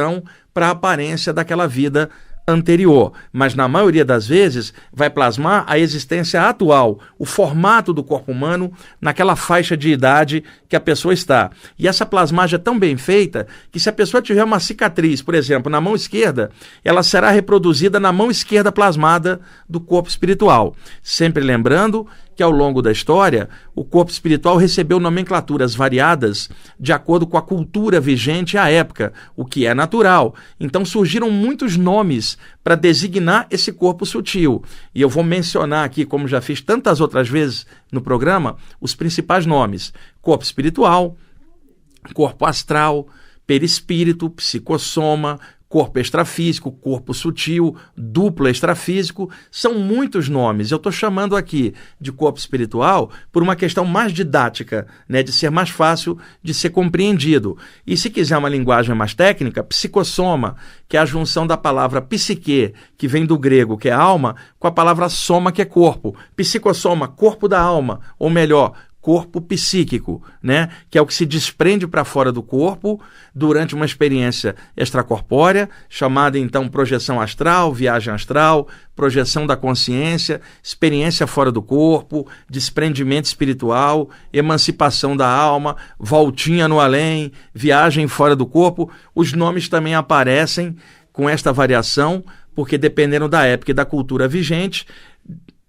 para 0.53 0.67
a 0.67 0.71
aparência 0.71 1.31
daquela 1.33 1.67
vida 1.67 2.09
anterior, 2.49 3.13
mas 3.31 3.53
na 3.53 3.67
maioria 3.67 4.03
das 4.03 4.27
vezes 4.27 4.73
vai 4.91 5.09
plasmar 5.09 5.63
a 5.67 5.77
existência 5.77 6.41
atual, 6.41 6.99
o 7.17 7.25
formato 7.25 7.93
do 7.93 8.03
corpo 8.03 8.31
humano 8.31 8.71
naquela 8.99 9.35
faixa 9.35 9.77
de 9.77 9.89
idade 9.89 10.43
que 10.67 10.75
a 10.75 10.79
pessoa 10.79 11.13
está. 11.13 11.51
E 11.77 11.87
essa 11.87 12.05
plasmagem 12.05 12.55
é 12.55 12.59
tão 12.59 12.77
bem 12.77 12.97
feita 12.97 13.47
que 13.71 13.79
se 13.79 13.89
a 13.89 13.93
pessoa 13.93 14.21
tiver 14.21 14.43
uma 14.43 14.59
cicatriz, 14.59 15.21
por 15.21 15.35
exemplo, 15.35 15.71
na 15.71 15.79
mão 15.79 15.95
esquerda, 15.95 16.49
ela 16.83 17.03
será 17.03 17.29
reproduzida 17.29 17.99
na 17.99 18.11
mão 18.11 18.31
esquerda 18.31 18.71
plasmada 18.71 19.39
do 19.67 19.79
corpo 19.79 20.09
espiritual. 20.09 20.75
Sempre 21.03 21.43
lembrando 21.43 22.07
que 22.39 22.43
ao 22.43 22.51
longo 22.51 22.81
da 22.81 22.89
história 22.89 23.49
o 23.75 23.83
corpo 23.83 24.09
espiritual 24.09 24.55
recebeu 24.55 24.97
nomenclaturas 24.97 25.75
variadas 25.75 26.49
de 26.79 26.93
acordo 26.93 27.27
com 27.27 27.37
a 27.37 27.41
cultura 27.41 27.99
vigente 27.99 28.57
à 28.57 28.69
época, 28.69 29.11
o 29.35 29.43
que 29.43 29.65
é 29.65 29.73
natural. 29.73 30.33
Então 30.57 30.85
surgiram 30.85 31.29
muitos 31.29 31.75
nomes 31.75 32.37
para 32.63 32.75
designar 32.75 33.45
esse 33.51 33.73
corpo 33.73 34.05
sutil. 34.05 34.63
E 34.95 35.01
eu 35.01 35.09
vou 35.09 35.21
mencionar 35.21 35.83
aqui, 35.83 36.05
como 36.05 36.29
já 36.29 36.39
fiz 36.39 36.61
tantas 36.61 37.01
outras 37.01 37.27
vezes 37.27 37.67
no 37.91 37.99
programa, 37.99 38.55
os 38.79 38.95
principais 38.95 39.45
nomes: 39.45 39.91
corpo 40.21 40.45
espiritual, 40.45 41.17
corpo 42.13 42.45
astral, 42.45 43.05
perispírito, 43.45 44.29
psicossoma, 44.29 45.41
corpo 45.69 45.99
extrafísico, 45.99 46.71
corpo 46.71 47.13
sutil, 47.13 47.75
duplo 47.95 48.49
extrafísico, 48.49 49.29
são 49.51 49.75
muitos 49.75 50.27
nomes. 50.27 50.71
Eu 50.71 50.77
estou 50.77 50.91
chamando 50.91 51.35
aqui 51.35 51.75
de 52.01 52.11
corpo 52.11 52.39
espiritual 52.39 53.11
por 53.31 53.43
uma 53.43 53.55
questão 53.55 53.85
mais 53.85 54.11
didática, 54.11 54.87
né, 55.07 55.21
de 55.21 55.31
ser 55.31 55.51
mais 55.51 55.69
fácil 55.69 56.17
de 56.41 56.55
ser 56.55 56.71
compreendido. 56.71 57.55
E 57.85 57.95
se 57.95 58.09
quiser 58.09 58.37
uma 58.37 58.49
linguagem 58.49 58.95
mais 58.95 59.13
técnica, 59.13 59.63
psicossoma, 59.63 60.55
que 60.87 60.97
é 60.97 60.99
a 60.99 61.05
junção 61.05 61.45
da 61.45 61.55
palavra 61.55 62.01
psique, 62.01 62.73
que 62.97 63.07
vem 63.07 63.23
do 63.23 63.37
grego, 63.37 63.77
que 63.77 63.89
é 63.89 63.93
alma, 63.93 64.35
com 64.57 64.67
a 64.67 64.71
palavra 64.71 65.07
soma, 65.07 65.51
que 65.51 65.61
é 65.61 65.65
corpo. 65.65 66.15
Psicossoma, 66.35 67.07
corpo 67.07 67.47
da 67.47 67.61
alma, 67.61 67.99
ou 68.17 68.29
melhor, 68.29 68.73
corpo 69.01 69.39
psíquico, 69.39 70.21
né? 70.43 70.69
Que 70.89 70.97
é 70.97 71.01
o 71.01 71.05
que 71.05 71.13
se 71.13 71.25
desprende 71.25 71.87
para 71.87 72.03
fora 72.03 72.31
do 72.31 72.43
corpo 72.43 72.99
durante 73.33 73.73
uma 73.73 73.85
experiência 73.85 74.55
extracorpórea, 74.75 75.69
chamada 75.87 76.37
então 76.37 76.67
projeção 76.67 77.21
astral, 77.21 77.73
viagem 77.73 78.13
astral, 78.13 78.67
projeção 78.95 79.47
da 79.47 79.55
consciência, 79.55 80.41
experiência 80.61 81.25
fora 81.25 81.51
do 81.51 81.61
corpo, 81.61 82.27
desprendimento 82.49 83.25
espiritual, 83.25 84.09
emancipação 84.33 85.15
da 85.15 85.29
alma, 85.29 85.77
voltinha 85.97 86.67
no 86.67 86.79
além, 86.79 87.31
viagem 87.53 88.07
fora 88.07 88.35
do 88.35 88.45
corpo. 88.45 88.91
Os 89.15 89.31
nomes 89.31 89.69
também 89.69 89.95
aparecem 89.95 90.75
com 91.13 91.29
esta 91.29 91.53
variação, 91.53 92.23
porque 92.53 92.77
dependendo 92.77 93.29
da 93.29 93.45
época 93.45 93.71
e 93.71 93.73
da 93.73 93.85
cultura 93.85 94.27
vigente, 94.27 94.85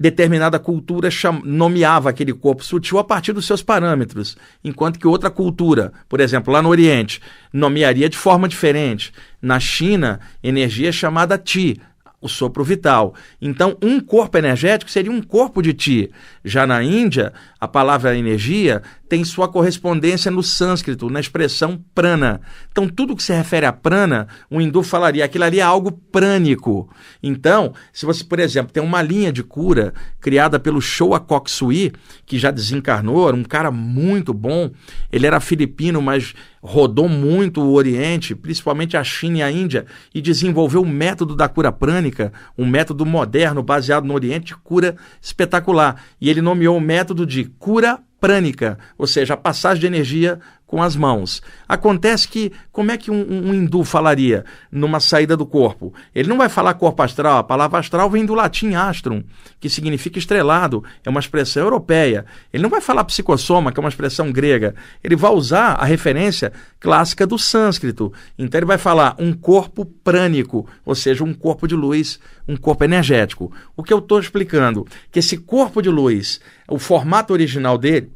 determinada 0.01 0.59
cultura 0.59 1.11
nomeava 1.45 2.09
aquele 2.09 2.33
corpo 2.33 2.65
sutil 2.65 2.99
a 2.99 3.05
partir 3.05 3.35
dos 3.35 3.45
seus 3.45 3.63
parâmetros, 3.63 4.35
enquanto 4.65 4.99
que 4.99 5.07
outra 5.07 5.29
cultura, 5.29 5.93
por 6.09 6.21
exemplo, 6.21 6.51
lá 6.51 6.63
no 6.63 6.71
Oriente, 6.71 7.21
nomearia 7.53 8.09
de 8.09 8.17
forma 8.17 8.49
diferente. 8.49 9.13
Na 9.43 9.61
China, 9.61 10.19
energia 10.43 10.89
é 10.89 10.93
chamada 10.93 11.37
Ti, 11.37 11.79
o 12.19 12.29
sopro 12.29 12.65
vital. 12.65 13.15
Então, 13.43 13.77
um 13.83 14.01
corpo 14.01 14.39
energético 14.39 14.91
seria 14.91 15.13
um 15.13 15.23
corpo 15.23 15.63
de 15.63 15.73
ti. 15.73 16.11
Já 16.45 16.67
na 16.67 16.83
Índia, 16.83 17.33
a 17.59 17.67
palavra 17.67 18.17
energia 18.17 18.83
tem 19.11 19.25
sua 19.25 19.49
correspondência 19.49 20.31
no 20.31 20.41
sânscrito, 20.41 21.11
na 21.11 21.19
expressão 21.19 21.83
prana. 21.93 22.41
Então, 22.71 22.89
tudo 22.89 23.17
que 23.17 23.25
se 23.25 23.33
refere 23.33 23.67
a 23.67 23.73
prana, 23.73 24.29
o 24.49 24.61
hindu 24.61 24.85
falaria 24.85 25.25
aquilo 25.25 25.43
ali 25.43 25.59
é 25.59 25.63
algo 25.63 25.91
prânico. 25.91 26.89
Então, 27.21 27.75
se 27.93 28.07
você, 28.07 28.23
por 28.23 28.39
exemplo, 28.39 28.73
tem 28.73 28.81
uma 28.81 29.03
linha 29.03 29.33
de 29.33 29.43
cura 29.43 29.93
criada 30.21 30.61
pelo 30.61 30.81
Showa 30.81 31.19
Koksui, 31.19 31.91
que 32.25 32.39
já 32.39 32.53
desencarnou, 32.53 33.27
era 33.27 33.37
um 33.37 33.43
cara 33.43 33.73
muito 33.73 34.33
bom. 34.33 34.71
Ele 35.11 35.27
era 35.27 35.41
filipino, 35.41 36.01
mas 36.01 36.33
rodou 36.63 37.09
muito 37.09 37.61
o 37.61 37.73
Oriente, 37.73 38.37
principalmente 38.37 38.97
a 38.97 39.03
China 39.03 39.39
e 39.39 39.43
a 39.43 39.51
Índia, 39.51 39.87
e 40.15 40.23
desenvolveu 40.23 40.83
o 40.83 40.89
método 40.89 41.35
da 41.35 41.49
cura 41.49 41.73
prânica, 41.73 42.33
um 42.57 42.65
método 42.65 43.05
moderno 43.05 43.61
baseado 43.61 44.05
no 44.05 44.15
Oriente 44.15 44.55
cura 44.55 44.95
espetacular. 45.21 46.01
E 46.21 46.31
ele 46.31 46.41
nomeou 46.41 46.77
o 46.77 46.81
método 46.81 47.27
de 47.27 47.45
cura 47.59 47.99
prânica, 48.21 48.79
ou 48.99 49.07
seja, 49.07 49.35
a 49.35 49.37
passagem 49.37 49.81
de 49.81 49.87
energia 49.87 50.39
com 50.71 50.81
as 50.81 50.95
mãos. 50.95 51.43
Acontece 51.69 52.29
que, 52.29 52.53
como 52.71 52.93
é 52.93 52.97
que 52.97 53.11
um, 53.11 53.49
um, 53.49 53.53
hindu 53.53 53.83
falaria 53.83 54.45
numa 54.71 55.01
saída 55.01 55.37
do 55.37 55.45
corpo? 55.45 55.93
Ele 56.15 56.29
não 56.29 56.39
vai 56.39 56.49
falar 56.49 56.75
corpo 56.75 57.03
astral, 57.03 57.39
a 57.39 57.43
palavra 57.43 57.81
astral 57.81 58.09
vem 58.09 58.25
do 58.25 58.37
latim 58.37 58.75
astrum, 58.75 59.25
que 59.59 59.69
significa 59.69 60.21
estrelado, 60.21 60.85
é 61.05 61.11
uma 61.11 61.19
expressão 61.19 61.65
europeia. 61.65 62.25
Ele 62.53 62.63
não 62.63 62.71
vai 62.71 62.81
falar 62.81 63.03
psicossoma, 63.03 63.73
que 63.73 63.81
é 63.81 63.83
uma 63.83 63.89
expressão 63.89 64.31
grega. 64.31 64.77
Ele 65.03 65.17
vai 65.17 65.33
usar 65.33 65.73
a 65.73 65.85
referência 65.85 66.53
clássica 66.79 67.27
do 67.27 67.37
sânscrito. 67.37 68.13
Então 68.39 68.57
ele 68.57 68.67
vai 68.67 68.79
falar 68.79 69.17
um 69.19 69.33
corpo 69.33 69.85
prânico, 69.85 70.69
ou 70.87 70.95
seja, 70.95 71.25
um 71.25 71.35
corpo 71.35 71.67
de 71.67 71.75
luz, 71.75 72.21
um 72.47 72.57
corpo 72.57 72.85
energético. 72.85 73.53
O 73.77 73.83
que 73.83 73.93
eu 73.93 73.99
estou 73.99 74.21
explicando? 74.21 74.87
Que 75.11 75.19
esse 75.19 75.37
corpo 75.37 75.83
de 75.83 75.91
luz, 75.91 76.41
o 76.69 76.79
formato 76.79 77.33
original 77.33 77.77
dele, 77.77 78.13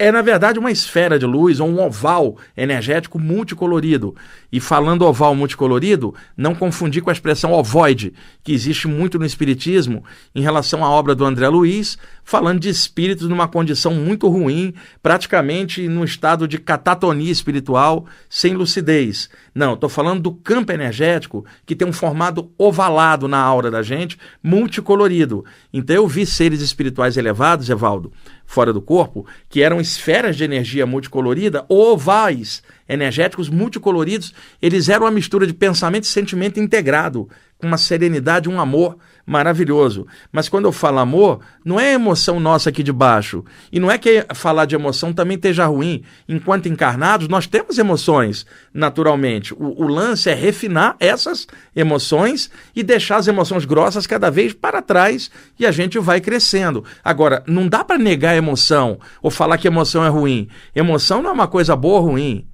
é, 0.00 0.10
na 0.10 0.22
verdade, 0.22 0.58
uma 0.58 0.70
esfera 0.70 1.18
de 1.18 1.26
luz 1.26 1.60
ou 1.60 1.68
um 1.68 1.78
oval 1.78 2.38
energético 2.56 3.18
multicolorido. 3.18 4.16
E 4.50 4.58
falando 4.58 5.04
oval 5.04 5.34
multicolorido, 5.34 6.14
não 6.34 6.54
confundir 6.54 7.02
com 7.02 7.10
a 7.10 7.12
expressão 7.12 7.52
ovoide, 7.52 8.14
que 8.42 8.54
existe 8.54 8.88
muito 8.88 9.18
no 9.18 9.26
Espiritismo 9.26 10.02
em 10.34 10.40
relação 10.40 10.82
à 10.82 10.88
obra 10.88 11.14
do 11.14 11.22
André 11.22 11.46
Luiz, 11.50 11.98
falando 12.24 12.60
de 12.60 12.70
espíritos 12.70 13.28
numa 13.28 13.46
condição 13.46 13.92
muito 13.92 14.26
ruim, 14.26 14.72
praticamente 15.02 15.86
num 15.86 16.02
estado 16.02 16.48
de 16.48 16.56
catatonia 16.56 17.30
espiritual, 17.30 18.06
sem 18.26 18.54
lucidez. 18.54 19.28
Não, 19.54 19.74
estou 19.74 19.88
falando 19.88 20.20
do 20.20 20.32
campo 20.32 20.72
energético 20.72 21.44
que 21.66 21.74
tem 21.74 21.86
um 21.86 21.92
formato 21.92 22.50
ovalado 22.56 23.26
na 23.26 23.38
aura 23.38 23.70
da 23.70 23.82
gente, 23.82 24.18
multicolorido. 24.42 25.44
Então 25.72 25.96
eu 25.96 26.06
vi 26.06 26.24
seres 26.24 26.60
espirituais 26.60 27.16
elevados, 27.16 27.68
Evaldo, 27.68 28.12
fora 28.46 28.72
do 28.72 28.80
corpo, 28.80 29.26
que 29.48 29.62
eram 29.62 29.80
esferas 29.80 30.36
de 30.36 30.44
energia 30.44 30.86
multicolorida, 30.86 31.64
ovais 31.68 32.62
energéticos 32.88 33.48
multicoloridos, 33.48 34.34
eles 34.60 34.88
eram 34.88 35.06
uma 35.06 35.12
mistura 35.12 35.46
de 35.46 35.54
pensamento 35.54 36.04
e 36.04 36.08
sentimento 36.08 36.58
integrado, 36.58 37.28
com 37.58 37.66
uma 37.66 37.78
serenidade, 37.78 38.48
um 38.48 38.60
amor 38.60 38.98
maravilhoso. 39.26 40.06
Mas 40.32 40.48
quando 40.48 40.64
eu 40.64 40.72
falo 40.72 40.98
amor, 40.98 41.40
não 41.64 41.78
é 41.78 41.92
emoção 41.92 42.40
nossa 42.40 42.70
aqui 42.70 42.82
de 42.82 42.92
baixo. 42.92 43.44
E 43.72 43.78
não 43.78 43.90
é 43.90 43.98
que 43.98 44.26
falar 44.34 44.64
de 44.64 44.74
emoção 44.74 45.12
também 45.12 45.36
esteja 45.36 45.66
ruim. 45.66 46.02
Enquanto 46.28 46.68
encarnados, 46.68 47.28
nós 47.28 47.46
temos 47.46 47.78
emoções, 47.78 48.46
naturalmente. 48.72 49.54
O, 49.54 49.84
o 49.84 49.86
lance 49.86 50.28
é 50.28 50.34
refinar 50.34 50.96
essas 50.98 51.46
emoções 51.74 52.50
e 52.74 52.82
deixar 52.82 53.16
as 53.16 53.28
emoções 53.28 53.64
grossas 53.64 54.06
cada 54.06 54.30
vez 54.30 54.52
para 54.52 54.82
trás 54.82 55.30
e 55.58 55.66
a 55.66 55.70
gente 55.70 55.98
vai 55.98 56.20
crescendo. 56.20 56.84
Agora, 57.04 57.42
não 57.46 57.68
dá 57.68 57.84
para 57.84 57.98
negar 57.98 58.32
a 58.32 58.36
emoção 58.36 58.98
ou 59.22 59.30
falar 59.30 59.58
que 59.58 59.68
emoção 59.68 60.04
é 60.04 60.08
ruim. 60.08 60.48
Emoção 60.74 61.22
não 61.22 61.30
é 61.30 61.32
uma 61.32 61.48
coisa 61.48 61.76
boa 61.76 62.00
ou 62.00 62.06
ruim. 62.08 62.49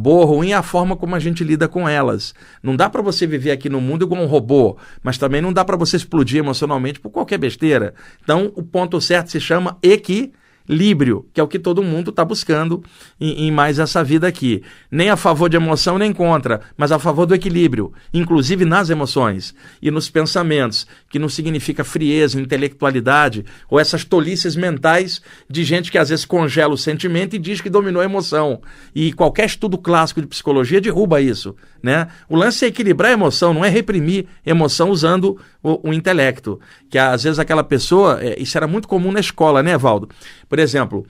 Boa 0.00 0.24
ou 0.24 0.36
ruim 0.36 0.52
é 0.52 0.54
a 0.54 0.62
forma 0.62 0.96
como 0.96 1.14
a 1.14 1.18
gente 1.18 1.44
lida 1.44 1.68
com 1.68 1.86
elas. 1.86 2.34
Não 2.62 2.74
dá 2.74 2.88
para 2.88 3.02
você 3.02 3.26
viver 3.26 3.50
aqui 3.50 3.68
no 3.68 3.82
mundo 3.82 4.06
igual 4.06 4.22
um 4.22 4.26
robô, 4.26 4.78
mas 5.02 5.18
também 5.18 5.42
não 5.42 5.52
dá 5.52 5.62
para 5.62 5.76
você 5.76 5.94
explodir 5.94 6.38
emocionalmente 6.38 6.98
por 6.98 7.10
qualquer 7.10 7.36
besteira. 7.36 7.92
Então, 8.22 8.50
o 8.56 8.62
ponto 8.62 8.98
certo 8.98 9.30
se 9.30 9.38
chama 9.38 9.76
equilíbrio 9.82 10.39
equilíbrio, 10.70 11.26
que 11.34 11.40
é 11.40 11.42
o 11.42 11.48
que 11.48 11.58
todo 11.58 11.82
mundo 11.82 12.10
está 12.10 12.24
buscando 12.24 12.82
em, 13.20 13.46
em, 13.46 13.50
mais 13.50 13.80
essa 13.80 14.04
vida 14.04 14.28
aqui. 14.28 14.62
Nem 14.90 15.10
a 15.10 15.16
favor 15.16 15.48
de 15.48 15.56
emoção, 15.56 15.98
nem 15.98 16.12
contra, 16.12 16.60
mas 16.76 16.92
a 16.92 16.98
favor 16.98 17.26
do 17.26 17.34
equilíbrio, 17.34 17.92
inclusive 18.14 18.64
nas 18.64 18.88
emoções 18.88 19.52
e 19.82 19.90
nos 19.90 20.08
pensamentos, 20.08 20.86
que 21.08 21.18
não 21.18 21.28
significa 21.28 21.82
frieza, 21.82 22.40
intelectualidade 22.40 23.44
ou 23.68 23.80
essas 23.80 24.04
tolices 24.04 24.54
mentais 24.54 25.20
de 25.48 25.64
gente 25.64 25.90
que 25.90 25.98
às 25.98 26.08
vezes 26.08 26.24
congela 26.24 26.72
o 26.72 26.78
sentimento 26.78 27.34
e 27.34 27.38
diz 27.38 27.60
que 27.60 27.68
dominou 27.68 28.00
a 28.00 28.04
emoção. 28.04 28.60
E 28.94 29.12
qualquer 29.12 29.46
estudo 29.46 29.76
clássico 29.76 30.20
de 30.20 30.28
psicologia 30.28 30.80
derruba 30.80 31.20
isso. 31.20 31.56
Né? 31.82 32.08
O 32.28 32.36
lance 32.36 32.64
é 32.64 32.68
equilibrar 32.68 33.10
a 33.10 33.14
emoção, 33.14 33.54
não 33.54 33.64
é 33.64 33.68
reprimir 33.68 34.26
emoção 34.44 34.90
usando 34.90 35.38
o, 35.62 35.88
o 35.88 35.92
intelecto. 35.92 36.60
Que 36.90 36.98
às 36.98 37.24
vezes 37.24 37.38
aquela 37.38 37.64
pessoa, 37.64 38.18
é, 38.20 38.38
isso 38.40 38.56
era 38.56 38.66
muito 38.66 38.86
comum 38.86 39.10
na 39.10 39.20
escola, 39.20 39.62
né, 39.62 39.76
Valdo? 39.78 40.08
Por 40.48 40.59
exemplo, 40.60 41.06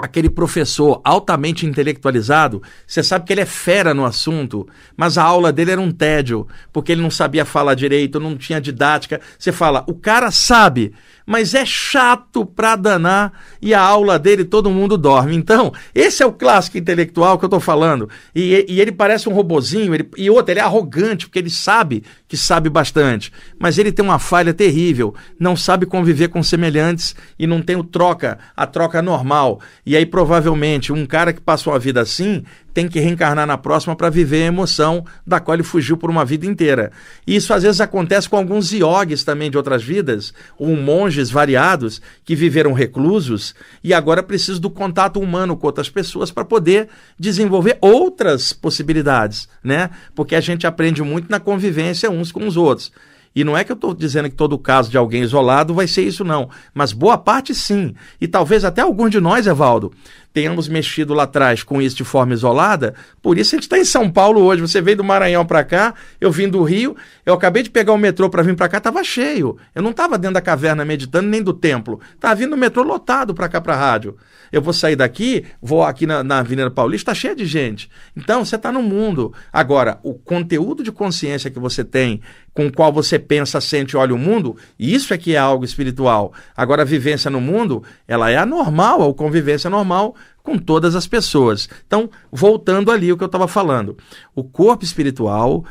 aquele 0.00 0.30
professor 0.30 1.00
altamente 1.04 1.66
intelectualizado, 1.66 2.62
você 2.86 3.02
sabe 3.02 3.26
que 3.26 3.32
ele 3.32 3.42
é 3.42 3.46
fera 3.46 3.92
no 3.92 4.04
assunto, 4.04 4.66
mas 4.96 5.18
a 5.18 5.22
aula 5.22 5.52
dele 5.52 5.72
era 5.72 5.80
um 5.80 5.90
tédio, 5.92 6.48
porque 6.72 6.92
ele 6.92 7.02
não 7.02 7.10
sabia 7.10 7.44
falar 7.44 7.74
direito, 7.74 8.18
não 8.18 8.36
tinha 8.36 8.60
didática. 8.60 9.20
Você 9.38 9.52
fala, 9.52 9.84
o 9.86 9.94
cara 9.94 10.30
sabe, 10.30 10.92
mas 11.30 11.54
é 11.54 11.64
chato 11.64 12.44
pra 12.44 12.74
danar 12.74 13.32
e 13.62 13.72
a 13.72 13.80
aula 13.80 14.18
dele 14.18 14.44
todo 14.44 14.68
mundo 14.68 14.98
dorme. 14.98 15.36
Então, 15.36 15.72
esse 15.94 16.24
é 16.24 16.26
o 16.26 16.32
clássico 16.32 16.76
intelectual 16.76 17.38
que 17.38 17.44
eu 17.44 17.48
tô 17.48 17.60
falando. 17.60 18.10
E, 18.34 18.66
e 18.68 18.80
ele 18.80 18.90
parece 18.90 19.28
um 19.28 19.32
robozinho, 19.32 19.94
ele, 19.94 20.10
e 20.16 20.28
outro, 20.28 20.52
ele 20.52 20.58
é 20.58 20.64
arrogante, 20.64 21.26
porque 21.26 21.38
ele 21.38 21.48
sabe 21.48 22.02
que 22.26 22.36
sabe 22.36 22.68
bastante, 22.68 23.32
mas 23.60 23.78
ele 23.78 23.92
tem 23.92 24.04
uma 24.04 24.18
falha 24.18 24.52
terrível, 24.52 25.14
não 25.38 25.54
sabe 25.54 25.86
conviver 25.86 26.28
com 26.28 26.42
semelhantes 26.42 27.14
e 27.38 27.46
não 27.46 27.62
tem 27.62 27.76
o 27.76 27.84
troca, 27.84 28.36
a 28.56 28.66
troca 28.66 29.00
normal. 29.00 29.60
E 29.86 29.96
aí, 29.96 30.04
provavelmente, 30.04 30.92
um 30.92 31.06
cara 31.06 31.32
que 31.32 31.40
passou 31.40 31.72
a 31.72 31.78
vida 31.78 32.00
assim 32.00 32.42
tem 32.72 32.88
que 32.88 33.00
reencarnar 33.00 33.46
na 33.46 33.58
próxima 33.58 33.96
para 33.96 34.10
viver 34.10 34.44
a 34.44 34.46
emoção 34.46 35.04
da 35.26 35.40
qual 35.40 35.54
ele 35.54 35.62
fugiu 35.62 35.96
por 35.96 36.10
uma 36.10 36.24
vida 36.24 36.46
inteira. 36.46 36.92
E 37.26 37.36
isso 37.36 37.52
às 37.52 37.62
vezes 37.62 37.80
acontece 37.80 38.28
com 38.28 38.36
alguns 38.36 38.72
iogues 38.72 39.24
também 39.24 39.50
de 39.50 39.56
outras 39.56 39.82
vidas, 39.82 40.32
ou 40.58 40.76
monges 40.76 41.30
variados 41.30 42.00
que 42.24 42.34
viveram 42.34 42.72
reclusos 42.72 43.54
e 43.82 43.92
agora 43.92 44.22
precisam 44.22 44.60
do 44.60 44.70
contato 44.70 45.20
humano 45.20 45.56
com 45.56 45.66
outras 45.66 45.88
pessoas 45.88 46.30
para 46.30 46.44
poder 46.44 46.88
desenvolver 47.18 47.78
outras 47.80 48.52
possibilidades, 48.52 49.48
né? 49.62 49.90
Porque 50.14 50.34
a 50.34 50.40
gente 50.40 50.66
aprende 50.66 51.02
muito 51.02 51.30
na 51.30 51.40
convivência 51.40 52.10
uns 52.10 52.32
com 52.32 52.46
os 52.46 52.56
outros. 52.56 52.92
E 53.34 53.44
não 53.44 53.56
é 53.56 53.62
que 53.62 53.70
eu 53.70 53.74
estou 53.74 53.94
dizendo 53.94 54.28
que 54.28 54.34
todo 54.34 54.58
caso 54.58 54.90
de 54.90 54.98
alguém 54.98 55.22
isolado 55.22 55.72
vai 55.72 55.86
ser 55.86 56.02
isso, 56.02 56.24
não. 56.24 56.50
Mas 56.74 56.92
boa 56.92 57.16
parte 57.16 57.54
sim. 57.54 57.94
E 58.20 58.26
talvez 58.26 58.64
até 58.64 58.82
alguns 58.82 59.10
de 59.10 59.20
nós, 59.20 59.46
Evaldo, 59.46 59.92
tenhamos 60.32 60.68
mexido 60.68 61.14
lá 61.14 61.24
atrás 61.24 61.62
com 61.62 61.80
isso 61.80 61.96
de 61.96 62.04
forma 62.04 62.32
isolada, 62.32 62.94
por 63.22 63.38
isso 63.38 63.54
a 63.54 63.56
gente 63.56 63.64
está 63.64 63.78
em 63.78 63.84
São 63.84 64.10
Paulo 64.10 64.42
hoje. 64.42 64.62
Você 64.62 64.80
veio 64.80 64.96
do 64.96 65.04
Maranhão 65.04 65.44
para 65.44 65.64
cá, 65.64 65.94
eu 66.20 66.30
vim 66.30 66.48
do 66.48 66.62
Rio, 66.62 66.96
eu 67.24 67.34
acabei 67.34 67.62
de 67.62 67.70
pegar 67.70 67.92
o 67.92 67.98
metrô 67.98 68.30
para 68.30 68.42
vir 68.42 68.54
para 68.54 68.68
cá, 68.68 68.78
estava 68.78 69.02
cheio. 69.02 69.56
Eu 69.74 69.82
não 69.82 69.90
estava 69.90 70.16
dentro 70.18 70.34
da 70.34 70.40
caverna 70.40 70.84
meditando 70.84 71.28
nem 71.28 71.42
do 71.42 71.52
templo, 71.52 72.00
estava 72.14 72.34
vindo 72.34 72.54
o 72.54 72.58
metrô 72.58 72.82
lotado 72.82 73.34
para 73.34 73.48
cá 73.48 73.60
para 73.60 73.74
a 73.74 73.78
rádio. 73.78 74.16
Eu 74.52 74.60
vou 74.60 74.72
sair 74.72 74.96
daqui, 74.96 75.44
vou 75.62 75.84
aqui 75.84 76.06
na, 76.06 76.24
na 76.24 76.38
Avenida 76.38 76.70
Paulista, 76.70 77.12
está 77.12 77.14
cheio 77.14 77.36
de 77.36 77.46
gente. 77.46 77.88
Então, 78.16 78.44
você 78.44 78.56
está 78.56 78.72
no 78.72 78.82
mundo. 78.82 79.32
Agora, 79.52 80.00
o 80.02 80.14
conteúdo 80.14 80.82
de 80.82 80.90
consciência 80.90 81.50
que 81.50 81.58
você 81.58 81.84
tem, 81.84 82.20
com 82.52 82.66
o 82.66 82.72
qual 82.72 82.92
você 82.92 83.18
pensa, 83.18 83.60
sente 83.60 83.96
olha 83.96 84.14
o 84.14 84.18
mundo, 84.18 84.56
isso 84.78 85.14
é 85.14 85.18
que 85.18 85.34
é 85.34 85.38
algo 85.38 85.64
espiritual. 85.64 86.32
Agora, 86.56 86.82
a 86.82 86.84
vivência 86.84 87.30
no 87.30 87.40
mundo, 87.40 87.84
ela 88.08 88.30
é 88.30 88.36
anormal, 88.36 89.08
a 89.08 89.14
convivência 89.14 89.70
normal 89.70 90.16
com 90.42 90.58
todas 90.58 90.94
as 90.94 91.06
pessoas. 91.06 91.68
Então, 91.86 92.10
voltando 92.30 92.90
ali 92.90 93.12
o 93.12 93.16
que 93.16 93.24
eu 93.24 93.26
estava 93.26 93.48
falando. 93.48 93.96
O 94.34 94.42
corpo 94.42 94.84
espiritual 94.84 95.64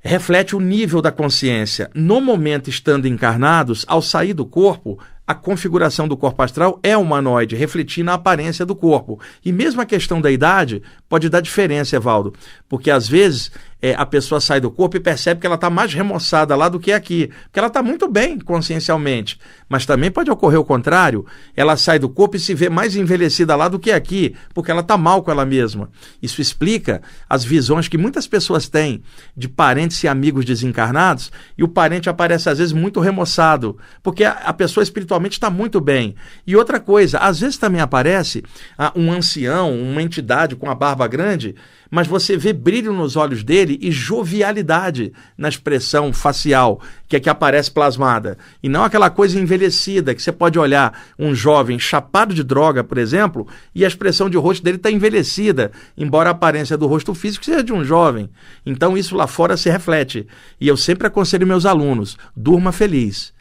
reflete 0.00 0.54
o 0.54 0.60
nível 0.60 1.00
da 1.00 1.10
consciência. 1.10 1.90
No 1.94 2.20
momento 2.20 2.68
estando 2.68 3.08
encarnados, 3.08 3.86
ao 3.88 4.02
sair 4.02 4.34
do 4.34 4.44
corpo, 4.44 4.98
a 5.26 5.34
configuração 5.34 6.06
do 6.06 6.16
corpo 6.16 6.42
astral 6.42 6.78
é 6.82 6.94
humanoide, 6.94 7.56
refletindo 7.56 8.10
a 8.10 8.14
aparência 8.14 8.66
do 8.66 8.76
corpo. 8.76 9.18
E 9.42 9.50
mesmo 9.50 9.80
a 9.80 9.86
questão 9.86 10.20
da 10.20 10.30
idade 10.30 10.82
pode 11.08 11.30
dar 11.30 11.40
diferença, 11.40 11.96
Evaldo, 11.96 12.34
porque 12.68 12.90
às 12.90 13.08
vezes 13.08 13.50
é, 13.84 13.94
a 13.98 14.06
pessoa 14.06 14.40
sai 14.40 14.62
do 14.62 14.70
corpo 14.70 14.96
e 14.96 15.00
percebe 15.00 15.38
que 15.38 15.46
ela 15.46 15.56
está 15.56 15.68
mais 15.68 15.92
remoçada 15.92 16.56
lá 16.56 16.70
do 16.70 16.80
que 16.80 16.90
aqui, 16.90 17.30
porque 17.42 17.58
ela 17.58 17.68
está 17.68 17.82
muito 17.82 18.08
bem 18.08 18.38
consciencialmente. 18.38 19.38
Mas 19.68 19.84
também 19.84 20.10
pode 20.10 20.30
ocorrer 20.30 20.58
o 20.58 20.64
contrário, 20.64 21.26
ela 21.54 21.76
sai 21.76 21.98
do 21.98 22.08
corpo 22.08 22.34
e 22.34 22.40
se 22.40 22.54
vê 22.54 22.70
mais 22.70 22.96
envelhecida 22.96 23.54
lá 23.54 23.68
do 23.68 23.78
que 23.78 23.92
aqui, 23.92 24.34
porque 24.54 24.70
ela 24.70 24.80
está 24.80 24.96
mal 24.96 25.22
com 25.22 25.30
ela 25.30 25.44
mesma. 25.44 25.90
Isso 26.22 26.40
explica 26.40 27.02
as 27.28 27.44
visões 27.44 27.86
que 27.86 27.98
muitas 27.98 28.26
pessoas 28.26 28.70
têm 28.70 29.02
de 29.36 29.50
parentes 29.50 30.02
e 30.02 30.08
amigos 30.08 30.46
desencarnados 30.46 31.30
e 31.58 31.62
o 31.62 31.68
parente 31.68 32.08
aparece 32.08 32.48
às 32.48 32.56
vezes 32.56 32.72
muito 32.72 33.00
remoçado, 33.00 33.76
porque 34.02 34.24
a, 34.24 34.30
a 34.30 34.54
pessoa 34.54 34.82
espiritualmente 34.82 35.36
está 35.36 35.50
muito 35.50 35.78
bem. 35.78 36.14
E 36.46 36.56
outra 36.56 36.80
coisa, 36.80 37.18
às 37.18 37.40
vezes 37.40 37.58
também 37.58 37.82
aparece 37.82 38.42
ah, 38.78 38.94
um 38.96 39.12
ancião, 39.12 39.78
uma 39.78 40.00
entidade 40.00 40.56
com 40.56 40.70
a 40.70 40.74
barba 40.74 41.06
grande 41.06 41.54
mas 41.94 42.08
você 42.08 42.36
vê 42.36 42.52
brilho 42.52 42.92
nos 42.92 43.14
olhos 43.14 43.44
dele 43.44 43.78
e 43.80 43.92
jovialidade 43.92 45.12
na 45.38 45.48
expressão 45.48 46.12
facial 46.12 46.80
que 47.06 47.14
aqui 47.14 47.30
aparece 47.30 47.70
plasmada. 47.70 48.36
E 48.60 48.68
não 48.68 48.82
aquela 48.82 49.08
coisa 49.10 49.38
envelhecida 49.38 50.12
que 50.12 50.20
você 50.20 50.32
pode 50.32 50.58
olhar 50.58 51.04
um 51.16 51.32
jovem 51.32 51.78
chapado 51.78 52.34
de 52.34 52.42
droga, 52.42 52.82
por 52.82 52.98
exemplo, 52.98 53.46
e 53.72 53.84
a 53.84 53.86
expressão 53.86 54.28
de 54.28 54.36
rosto 54.36 54.64
dele 54.64 54.76
está 54.76 54.90
envelhecida, 54.90 55.70
embora 55.96 56.30
a 56.30 56.32
aparência 56.32 56.76
do 56.76 56.88
rosto 56.88 57.14
físico 57.14 57.44
seja 57.44 57.62
de 57.62 57.72
um 57.72 57.84
jovem. 57.84 58.28
Então 58.66 58.98
isso 58.98 59.14
lá 59.14 59.28
fora 59.28 59.56
se 59.56 59.70
reflete. 59.70 60.26
E 60.60 60.66
eu 60.66 60.76
sempre 60.76 61.06
aconselho 61.06 61.46
meus 61.46 61.64
alunos: 61.64 62.18
durma 62.34 62.72
feliz 62.72 63.33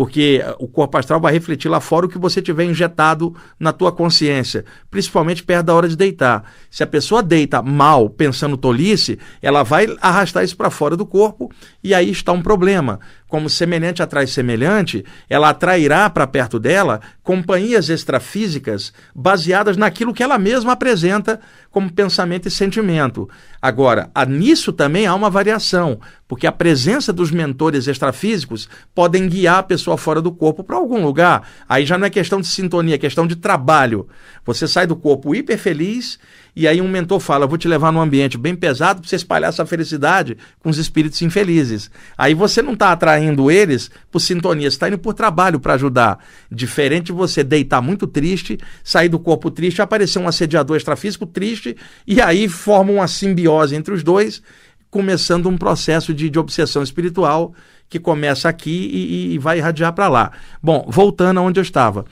porque 0.00 0.42
o 0.58 0.66
corpo 0.66 0.96
astral 0.96 1.20
vai 1.20 1.30
refletir 1.30 1.68
lá 1.68 1.78
fora 1.78 2.06
o 2.06 2.08
que 2.08 2.16
você 2.16 2.40
tiver 2.40 2.64
injetado 2.64 3.36
na 3.58 3.70
tua 3.70 3.92
consciência, 3.92 4.64
principalmente 4.90 5.44
perto 5.44 5.66
da 5.66 5.74
hora 5.74 5.86
de 5.86 5.94
deitar. 5.94 6.42
Se 6.70 6.82
a 6.82 6.86
pessoa 6.86 7.22
deita 7.22 7.60
mal, 7.60 8.08
pensando 8.08 8.56
tolice, 8.56 9.18
ela 9.42 9.62
vai 9.62 9.86
arrastar 10.00 10.42
isso 10.42 10.56
para 10.56 10.70
fora 10.70 10.96
do 10.96 11.04
corpo 11.04 11.50
e 11.84 11.92
aí 11.92 12.10
está 12.10 12.32
um 12.32 12.40
problema. 12.40 12.98
Como 13.30 13.48
semelhante 13.48 14.02
atrai 14.02 14.26
semelhante, 14.26 15.04
ela 15.28 15.50
atrairá 15.50 16.10
para 16.10 16.26
perto 16.26 16.58
dela 16.58 17.00
companhias 17.22 17.88
extrafísicas 17.88 18.92
baseadas 19.14 19.76
naquilo 19.76 20.12
que 20.12 20.20
ela 20.20 20.36
mesma 20.36 20.72
apresenta 20.72 21.38
como 21.70 21.92
pensamento 21.92 22.48
e 22.48 22.50
sentimento. 22.50 23.30
Agora, 23.62 24.10
nisso 24.26 24.72
também 24.72 25.06
há 25.06 25.14
uma 25.14 25.30
variação, 25.30 26.00
porque 26.26 26.44
a 26.44 26.50
presença 26.50 27.12
dos 27.12 27.30
mentores 27.30 27.86
extrafísicos 27.86 28.68
podem 28.92 29.28
guiar 29.28 29.58
a 29.58 29.62
pessoa 29.62 29.96
fora 29.96 30.20
do 30.20 30.32
corpo 30.32 30.64
para 30.64 30.76
algum 30.76 31.00
lugar. 31.00 31.48
Aí 31.68 31.86
já 31.86 31.96
não 31.96 32.08
é 32.08 32.10
questão 32.10 32.40
de 32.40 32.48
sintonia, 32.48 32.96
é 32.96 32.98
questão 32.98 33.28
de 33.28 33.36
trabalho. 33.36 34.08
Você 34.44 34.66
sai 34.66 34.88
do 34.88 34.96
corpo 34.96 35.32
hiper 35.36 35.56
feliz 35.56 36.18
e 36.54 36.66
aí 36.66 36.80
um 36.80 36.88
mentor 36.88 37.20
fala: 37.20 37.46
vou 37.46 37.58
te 37.58 37.68
levar 37.68 37.92
num 37.92 38.00
ambiente 38.00 38.36
bem 38.36 38.54
pesado 38.54 39.00
para 39.00 39.08
você 39.08 39.16
espalhar 39.16 39.48
essa 39.48 39.64
felicidade 39.66 40.36
com 40.60 40.68
os 40.70 40.78
espíritos 40.78 41.20
infelizes. 41.22 41.90
Aí 42.16 42.34
você 42.34 42.62
não 42.62 42.72
está 42.74 42.92
atraindo 42.92 43.50
eles 43.50 43.90
por 44.10 44.20
sintonia, 44.20 44.68
está 44.68 44.88
indo 44.88 44.98
por 44.98 45.14
trabalho 45.14 45.60
para 45.60 45.74
ajudar. 45.74 46.18
Diferente 46.50 47.06
de 47.06 47.12
você 47.12 47.44
deitar 47.44 47.80
muito 47.80 48.06
triste, 48.06 48.58
sair 48.82 49.08
do 49.08 49.18
corpo 49.18 49.50
triste, 49.50 49.82
aparecer 49.82 50.18
um 50.18 50.28
assediador 50.28 50.76
extrafísico 50.76 51.26
triste, 51.26 51.76
e 52.06 52.20
aí 52.20 52.48
forma 52.48 52.92
uma 52.92 53.08
simbiose 53.08 53.74
entre 53.74 53.94
os 53.94 54.02
dois, 54.02 54.42
começando 54.90 55.48
um 55.48 55.56
processo 55.56 56.12
de, 56.12 56.28
de 56.28 56.38
obsessão 56.38 56.82
espiritual 56.82 57.54
que 57.88 57.98
começa 57.98 58.48
aqui 58.48 58.88
e, 58.92 59.34
e 59.34 59.38
vai 59.38 59.58
irradiar 59.58 59.92
para 59.92 60.08
lá. 60.08 60.32
Bom, 60.62 60.86
voltando 60.88 61.38
aonde 61.38 61.58
eu 61.58 61.62
estava 61.62 62.04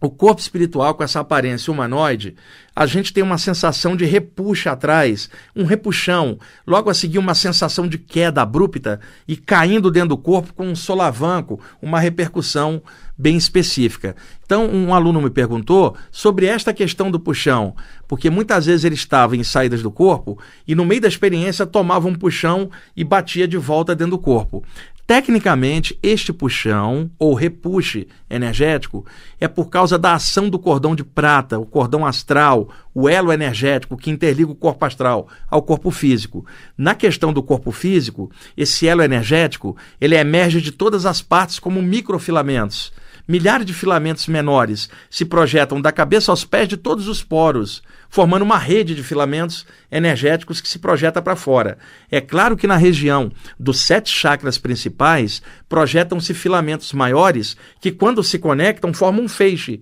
o 0.00 0.08
corpo 0.08 0.40
espiritual 0.40 0.94
com 0.94 1.02
essa 1.02 1.20
aparência 1.20 1.72
humanoide, 1.72 2.34
a 2.74 2.86
gente 2.86 3.12
tem 3.12 3.22
uma 3.22 3.36
sensação 3.36 3.94
de 3.94 4.06
repuxa 4.06 4.70
atrás, 4.70 5.28
um 5.54 5.64
repuxão, 5.64 6.38
logo 6.66 6.88
a 6.88 6.94
seguir 6.94 7.18
uma 7.18 7.34
sensação 7.34 7.86
de 7.86 7.98
queda 7.98 8.40
abrupta 8.40 9.00
e 9.28 9.36
caindo 9.36 9.90
dentro 9.90 10.10
do 10.10 10.16
corpo 10.16 10.54
com 10.54 10.68
um 10.68 10.74
solavanco, 10.74 11.60
uma 11.82 12.00
repercussão 12.00 12.82
bem 13.18 13.36
específica. 13.36 14.16
Então, 14.46 14.66
um 14.66 14.94
aluno 14.94 15.20
me 15.20 15.28
perguntou 15.28 15.94
sobre 16.10 16.46
esta 16.46 16.72
questão 16.72 17.10
do 17.10 17.20
puxão, 17.20 17.76
porque 18.08 18.30
muitas 18.30 18.64
vezes 18.64 18.84
ele 18.84 18.94
estava 18.94 19.36
em 19.36 19.44
saídas 19.44 19.82
do 19.82 19.90
corpo 19.90 20.38
e 20.66 20.74
no 20.74 20.86
meio 20.86 21.02
da 21.02 21.08
experiência 21.08 21.66
tomava 21.66 22.08
um 22.08 22.14
puxão 22.14 22.70
e 22.96 23.04
batia 23.04 23.46
de 23.46 23.58
volta 23.58 23.94
dentro 23.94 24.12
do 24.12 24.18
corpo. 24.18 24.64
Tecnicamente, 25.10 25.98
este 26.04 26.32
puxão 26.32 27.10
ou 27.18 27.34
repuxe 27.34 28.06
energético 28.30 29.04
é 29.40 29.48
por 29.48 29.68
causa 29.68 29.98
da 29.98 30.14
ação 30.14 30.48
do 30.48 30.56
cordão 30.56 30.94
de 30.94 31.02
prata, 31.02 31.58
o 31.58 31.66
cordão 31.66 32.06
astral, 32.06 32.68
o 32.94 33.08
elo 33.08 33.32
energético 33.32 33.96
que 33.96 34.08
interliga 34.08 34.52
o 34.52 34.54
corpo 34.54 34.84
astral 34.84 35.26
ao 35.50 35.62
corpo 35.62 35.90
físico. 35.90 36.46
Na 36.78 36.94
questão 36.94 37.32
do 37.32 37.42
corpo 37.42 37.72
físico, 37.72 38.30
esse 38.56 38.86
elo 38.86 39.02
energético, 39.02 39.76
ele 40.00 40.14
emerge 40.14 40.60
de 40.60 40.70
todas 40.70 41.04
as 41.04 41.20
partes 41.20 41.58
como 41.58 41.82
microfilamentos. 41.82 42.92
Milhares 43.30 43.64
de 43.64 43.72
filamentos 43.72 44.26
menores 44.26 44.90
se 45.08 45.24
projetam 45.24 45.80
da 45.80 45.92
cabeça 45.92 46.32
aos 46.32 46.44
pés 46.44 46.66
de 46.66 46.76
todos 46.76 47.06
os 47.06 47.22
poros, 47.22 47.80
formando 48.08 48.42
uma 48.42 48.58
rede 48.58 48.92
de 48.92 49.04
filamentos 49.04 49.64
energéticos 49.88 50.60
que 50.60 50.66
se 50.66 50.80
projeta 50.80 51.22
para 51.22 51.36
fora. 51.36 51.78
É 52.10 52.20
claro 52.20 52.56
que 52.56 52.66
na 52.66 52.76
região 52.76 53.30
dos 53.56 53.82
sete 53.82 54.10
chakras 54.10 54.58
principais 54.58 55.40
projetam-se 55.68 56.34
filamentos 56.34 56.92
maiores 56.92 57.56
que, 57.80 57.92
quando 57.92 58.24
se 58.24 58.36
conectam, 58.36 58.92
formam 58.92 59.26
um 59.26 59.28
feixe 59.28 59.80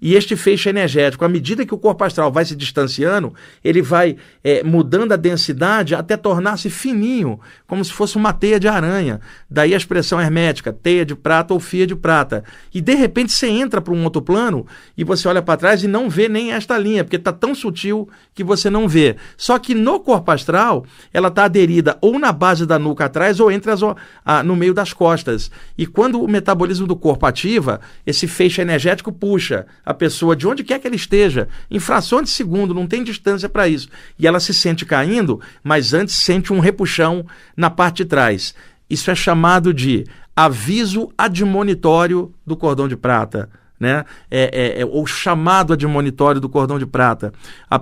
e 0.00 0.14
este 0.14 0.36
feixe 0.36 0.68
energético, 0.68 1.24
à 1.24 1.28
medida 1.28 1.66
que 1.66 1.74
o 1.74 1.78
corpo 1.78 2.04
astral 2.04 2.30
vai 2.30 2.44
se 2.44 2.54
distanciando, 2.54 3.34
ele 3.64 3.82
vai 3.82 4.16
é, 4.44 4.62
mudando 4.62 5.12
a 5.12 5.16
densidade 5.16 5.94
até 5.94 6.16
tornar-se 6.16 6.70
fininho, 6.70 7.40
como 7.66 7.84
se 7.84 7.92
fosse 7.92 8.16
uma 8.16 8.32
teia 8.32 8.60
de 8.60 8.68
aranha. 8.68 9.20
Daí 9.50 9.74
a 9.74 9.76
expressão 9.76 10.20
hermética, 10.20 10.72
teia 10.72 11.04
de 11.04 11.16
prata 11.16 11.52
ou 11.52 11.58
fia 11.58 11.86
de 11.86 11.96
prata. 11.96 12.44
E 12.72 12.80
de 12.80 12.94
repente 12.94 13.32
você 13.32 13.48
entra 13.48 13.80
para 13.80 13.92
um 13.92 14.04
outro 14.04 14.22
plano 14.22 14.66
e 14.96 15.02
você 15.02 15.26
olha 15.26 15.42
para 15.42 15.56
trás 15.58 15.82
e 15.82 15.88
não 15.88 16.08
vê 16.08 16.28
nem 16.28 16.52
esta 16.52 16.78
linha, 16.78 17.02
porque 17.02 17.16
está 17.16 17.32
tão 17.32 17.54
sutil 17.54 18.08
que 18.34 18.44
você 18.44 18.70
não 18.70 18.86
vê. 18.86 19.16
Só 19.36 19.58
que 19.58 19.74
no 19.74 19.98
corpo 19.98 20.30
astral, 20.30 20.84
ela 21.12 21.28
está 21.28 21.44
aderida 21.44 21.98
ou 22.00 22.18
na 22.18 22.30
base 22.30 22.66
da 22.66 22.78
nuca 22.78 23.06
atrás 23.06 23.40
ou 23.40 23.50
entre 23.50 23.72
as, 23.72 23.80
a, 24.24 24.42
no 24.44 24.54
meio 24.54 24.72
das 24.72 24.92
costas. 24.92 25.50
E 25.76 25.86
quando 25.86 26.22
o 26.22 26.28
metabolismo 26.28 26.86
do 26.86 26.94
corpo 26.94 27.26
ativa, 27.26 27.80
esse 28.06 28.28
feixe 28.28 28.62
energético 28.62 29.10
puxa 29.10 29.66
a 29.88 29.94
pessoa 29.94 30.36
de 30.36 30.46
onde 30.46 30.62
quer 30.62 30.78
que 30.78 30.86
ela 30.86 30.94
esteja, 30.94 31.48
em 31.70 31.78
frações 31.78 32.24
de 32.24 32.30
segundo, 32.32 32.74
não 32.74 32.86
tem 32.86 33.02
distância 33.02 33.48
para 33.48 33.66
isso. 33.66 33.88
E 34.18 34.26
ela 34.26 34.38
se 34.38 34.52
sente 34.52 34.84
caindo, 34.84 35.40
mas 35.64 35.94
antes 35.94 36.14
sente 36.14 36.52
um 36.52 36.60
repuxão 36.60 37.24
na 37.56 37.70
parte 37.70 38.02
de 38.02 38.04
trás. 38.04 38.54
Isso 38.90 39.10
é 39.10 39.14
chamado 39.14 39.72
de 39.72 40.04
aviso 40.36 41.10
admonitório 41.16 42.30
do 42.46 42.54
cordão 42.54 42.86
de 42.86 42.98
prata. 42.98 43.48
Né? 43.80 44.04
É, 44.30 44.76
é, 44.76 44.82
é, 44.82 44.84
o 44.84 45.06
chamado 45.06 45.72
admonitório 45.72 46.38
do 46.38 46.50
cordão 46.50 46.78
de 46.78 46.84
prata. 46.84 47.32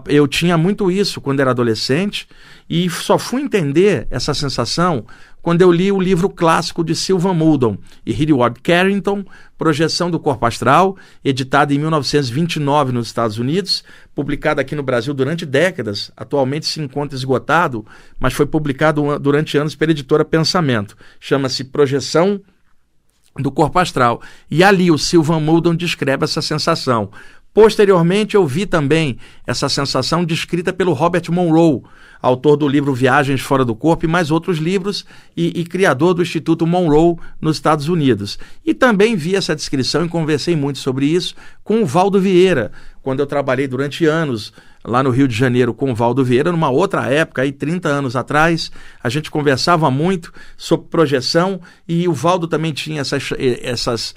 Eu 0.06 0.28
tinha 0.28 0.56
muito 0.56 0.88
isso 0.92 1.20
quando 1.20 1.40
era 1.40 1.50
adolescente 1.50 2.28
e 2.70 2.88
só 2.88 3.18
fui 3.18 3.42
entender 3.42 4.06
essa 4.12 4.32
sensação 4.32 5.04
quando 5.46 5.62
eu 5.62 5.70
li 5.70 5.92
o 5.92 6.00
livro 6.00 6.28
clássico 6.28 6.82
de 6.82 6.92
Sylvan 6.96 7.32
Muldon 7.32 7.78
e 8.04 8.10
Edward 8.20 8.58
Carrington, 8.60 9.24
Projeção 9.56 10.10
do 10.10 10.18
Corpo 10.18 10.44
Astral, 10.44 10.96
editado 11.24 11.72
em 11.72 11.78
1929 11.78 12.90
nos 12.90 13.06
Estados 13.06 13.38
Unidos, 13.38 13.84
publicado 14.12 14.60
aqui 14.60 14.74
no 14.74 14.82
Brasil 14.82 15.14
durante 15.14 15.46
décadas, 15.46 16.10
atualmente 16.16 16.66
se 16.66 16.80
encontra 16.80 17.16
esgotado, 17.16 17.86
mas 18.18 18.34
foi 18.34 18.44
publicado 18.44 19.20
durante 19.20 19.56
anos 19.56 19.76
pela 19.76 19.92
editora 19.92 20.24
Pensamento. 20.24 20.96
Chama-se 21.20 21.62
Projeção 21.62 22.40
do 23.40 23.52
Corpo 23.52 23.78
Astral. 23.78 24.20
E 24.50 24.64
ali 24.64 24.90
o 24.90 24.98
Sylvan 24.98 25.38
Muldon 25.38 25.76
descreve 25.76 26.24
essa 26.24 26.42
sensação 26.42 27.10
Posteriormente, 27.56 28.34
eu 28.34 28.46
vi 28.46 28.66
também 28.66 29.16
essa 29.46 29.66
sensação 29.66 30.26
descrita 30.26 30.74
pelo 30.74 30.92
Robert 30.92 31.22
Monroe, 31.30 31.80
autor 32.20 32.54
do 32.54 32.68
livro 32.68 32.92
Viagens 32.92 33.40
Fora 33.40 33.64
do 33.64 33.74
Corpo 33.74 34.04
e 34.04 34.08
mais 34.08 34.30
outros 34.30 34.58
livros, 34.58 35.06
e, 35.34 35.58
e, 35.58 35.64
criador 35.64 36.12
do 36.12 36.20
Instituto 36.20 36.66
Monroe 36.66 37.16
nos 37.40 37.56
Estados 37.56 37.88
Unidos. 37.88 38.38
E 38.62 38.74
também 38.74 39.16
vi 39.16 39.34
essa 39.34 39.56
descrição 39.56 40.04
e 40.04 40.08
conversei 40.10 40.54
muito 40.54 40.78
sobre 40.78 41.06
isso 41.06 41.34
com 41.64 41.80
o 41.80 41.86
Valdo 41.86 42.20
Vieira, 42.20 42.72
quando 43.02 43.20
eu 43.20 43.26
trabalhei 43.26 43.66
durante 43.66 44.04
anos 44.04 44.52
lá 44.84 45.02
no 45.02 45.08
Rio 45.08 45.26
de 45.26 45.34
Janeiro 45.34 45.72
com 45.72 45.90
o 45.90 45.94
Valdo 45.94 46.22
Vieira, 46.22 46.52
numa 46.52 46.68
outra 46.68 47.10
época, 47.10 47.40
aí 47.40 47.52
30 47.52 47.88
anos 47.88 48.16
atrás, 48.16 48.70
a 49.02 49.08
gente 49.08 49.30
conversava 49.30 49.90
muito 49.90 50.30
sobre 50.58 50.88
projeção 50.88 51.58
e 51.88 52.06
o 52.06 52.12
Valdo 52.12 52.46
também 52.46 52.74
tinha 52.74 53.00
essas, 53.00 53.30
essas 53.62 54.14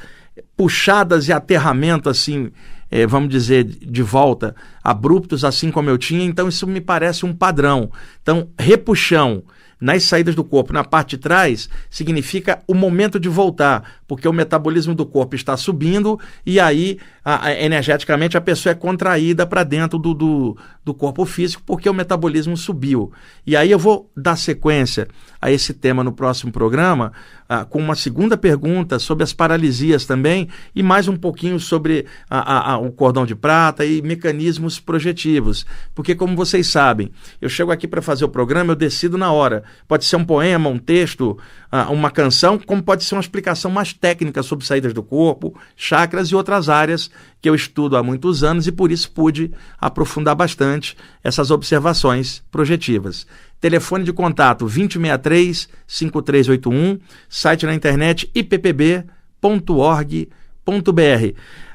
puxadas 0.58 1.30
e 1.30 1.32
aterramento 1.32 2.10
assim, 2.10 2.52
é, 2.92 3.06
vamos 3.06 3.30
dizer, 3.30 3.64
de 3.64 4.02
volta, 4.02 4.56
abruptos, 4.84 5.44
assim 5.44 5.72
como 5.72 5.90
eu 5.90 5.98
tinha, 5.98 6.26
então 6.26 6.48
isso 6.48 6.66
me 6.66 6.82
parece 6.82 7.26
um 7.26 7.34
padrão. 7.34 7.92
Então, 8.22 8.50
repuxão 8.58 9.44
nas 9.80 10.04
saídas 10.04 10.36
do 10.36 10.44
corpo, 10.44 10.74
na 10.74 10.84
parte 10.84 11.12
de 11.12 11.20
trás, 11.20 11.70
significa 11.90 12.60
o 12.68 12.74
momento 12.74 13.20
de 13.20 13.30
voltar, 13.30 14.02
porque 14.08 14.28
o 14.28 14.34
metabolismo 14.34 14.94
do 14.94 15.06
corpo 15.06 15.36
está 15.36 15.56
subindo 15.56 16.20
e 16.46 16.60
aí, 16.60 16.98
a, 17.24 17.48
a, 17.48 17.62
energeticamente, 17.62 18.36
a 18.36 18.42
pessoa 18.42 18.72
é 18.72 18.76
contraída 18.76 19.46
para 19.46 19.64
dentro 19.64 19.98
do, 19.98 20.14
do, 20.14 20.58
do 20.84 20.94
corpo 20.94 21.26
físico, 21.26 21.64
porque 21.66 21.90
o 21.90 21.94
metabolismo 21.94 22.58
subiu. 22.58 23.12
E 23.46 23.56
aí 23.56 23.72
eu 23.72 23.80
vou 23.80 24.12
dar 24.16 24.36
sequência 24.36 25.08
a 25.42 25.52
esse 25.52 25.74
tema 25.74 26.04
no 26.04 26.12
próximo 26.12 26.52
programa, 26.52 27.14
ah, 27.48 27.64
com 27.64 27.80
uma 27.80 27.96
segunda 27.96 28.38
pergunta 28.38 29.00
sobre 29.00 29.24
as 29.24 29.32
paralisias 29.32 30.06
também, 30.06 30.50
e 30.76 30.84
mais 30.84 31.08
um 31.08 31.16
pouquinho 31.16 31.60
sobre 31.60 32.06
a, 32.30 32.74
a, 32.74 32.78
o 32.78 32.92
cordão 32.92 33.26
de 33.26 33.36
prata 33.36 33.86
e 33.86 34.02
mecanismos 34.02 34.80
projetivos. 34.80 35.66
Porque, 35.96 36.14
como 36.14 36.36
vocês 36.36 36.68
sabem, 36.68 37.12
eu 37.42 37.48
chego 37.48 37.72
aqui 37.72 37.88
para 37.88 38.02
fazer 38.02 38.26
o 38.26 38.30
programa, 38.30 38.74
eu 38.74 38.76
decido 38.76 39.18
na 39.18 39.32
hora. 39.32 39.64
Pode 39.88 40.06
ser 40.06 40.16
um 40.16 40.26
poema, 40.26 40.70
um 40.70 40.78
texto, 40.78 41.38
ah, 41.72 41.90
uma 41.90 42.12
canção, 42.12 42.60
como 42.60 42.84
pode 42.84 43.04
ser 43.04 43.16
uma 43.16 43.22
explicação 43.22 43.72
mais 43.72 43.94
técnica 43.94 44.44
sobre 44.44 44.66
saídas 44.66 44.94
do 44.94 45.04
corpo, 45.04 45.60
chakras 45.76 46.30
e 46.30 46.36
outras 46.36 46.70
áreas 46.70 47.10
que 47.42 47.50
eu 47.50 47.56
estudo 47.56 47.98
há 47.98 48.04
muitos 48.04 48.44
anos 48.44 48.68
e 48.68 48.72
por 48.72 48.92
isso 48.92 49.12
pude 49.12 49.52
aprofundar 49.80 50.36
bastante 50.36 50.96
essas 51.24 51.52
observações 51.52 52.44
projetivas. 52.52 53.26
Telefone 53.60 54.04
de 54.04 54.14
contato 54.14 54.66
2063-5381, 54.66 57.00
site 57.28 57.66
na 57.66 57.74
internet 57.74 58.30
ippb.org.br. 58.34 59.10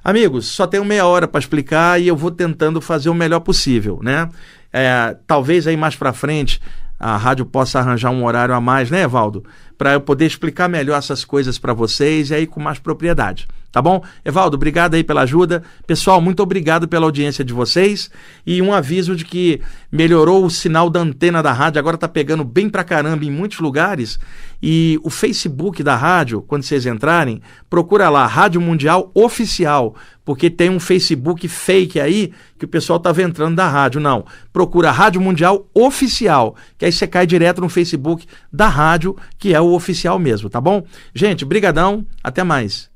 Amigos, 0.02 0.46
só 0.46 0.66
tenho 0.66 0.84
meia 0.84 1.06
hora 1.06 1.26
para 1.26 1.40
explicar 1.40 2.00
e 2.00 2.08
eu 2.08 2.16
vou 2.16 2.30
tentando 2.30 2.80
fazer 2.80 3.08
o 3.08 3.14
melhor 3.14 3.40
possível, 3.40 4.00
né? 4.02 4.28
É, 4.72 5.16
talvez 5.26 5.66
aí 5.66 5.76
mais 5.76 5.94
para 5.94 6.12
frente 6.12 6.60
a 7.04 7.18
rádio 7.18 7.44
possa 7.44 7.80
arranjar 7.80 8.10
um 8.10 8.24
horário 8.24 8.54
a 8.54 8.60
mais, 8.62 8.90
né, 8.90 9.02
Evaldo? 9.02 9.44
Para 9.76 9.92
eu 9.92 10.00
poder 10.00 10.24
explicar 10.24 10.70
melhor 10.70 10.96
essas 10.96 11.22
coisas 11.22 11.58
para 11.58 11.74
vocês 11.74 12.30
e 12.30 12.34
aí 12.34 12.46
com 12.46 12.58
mais 12.58 12.78
propriedade. 12.78 13.46
Tá 13.74 13.82
bom? 13.82 14.04
Evaldo, 14.24 14.54
obrigado 14.54 14.94
aí 14.94 15.02
pela 15.02 15.22
ajuda. 15.22 15.60
Pessoal, 15.84 16.20
muito 16.20 16.40
obrigado 16.40 16.86
pela 16.86 17.06
audiência 17.06 17.44
de 17.44 17.52
vocês. 17.52 18.08
E 18.46 18.62
um 18.62 18.72
aviso 18.72 19.16
de 19.16 19.24
que 19.24 19.60
melhorou 19.90 20.44
o 20.44 20.50
sinal 20.50 20.88
da 20.88 21.00
antena 21.00 21.42
da 21.42 21.52
rádio, 21.52 21.80
agora 21.80 21.98
tá 21.98 22.06
pegando 22.06 22.44
bem 22.44 22.70
pra 22.70 22.84
caramba 22.84 23.24
em 23.24 23.32
muitos 23.32 23.58
lugares. 23.58 24.16
E 24.62 24.96
o 25.02 25.10
Facebook 25.10 25.82
da 25.82 25.96
rádio, 25.96 26.40
quando 26.40 26.62
vocês 26.62 26.86
entrarem, 26.86 27.42
procura 27.68 28.08
lá, 28.08 28.24
Rádio 28.28 28.60
Mundial 28.60 29.10
Oficial, 29.12 29.96
porque 30.24 30.48
tem 30.48 30.70
um 30.70 30.78
Facebook 30.78 31.48
fake 31.48 31.98
aí 31.98 32.32
que 32.56 32.66
o 32.66 32.68
pessoal 32.68 33.00
tava 33.00 33.24
entrando 33.24 33.56
da 33.56 33.68
rádio. 33.68 34.00
Não, 34.00 34.24
procura 34.52 34.92
Rádio 34.92 35.20
Mundial 35.20 35.68
Oficial, 35.74 36.54
que 36.78 36.84
aí 36.84 36.92
você 36.92 37.08
cai 37.08 37.26
direto 37.26 37.60
no 37.60 37.68
Facebook 37.68 38.24
da 38.52 38.68
rádio, 38.68 39.16
que 39.36 39.52
é 39.52 39.60
o 39.60 39.72
oficial 39.72 40.16
mesmo, 40.16 40.48
tá 40.48 40.60
bom? 40.60 40.84
Gente, 41.12 41.44
brigadão, 41.44 42.06
até 42.22 42.44
mais. 42.44 42.93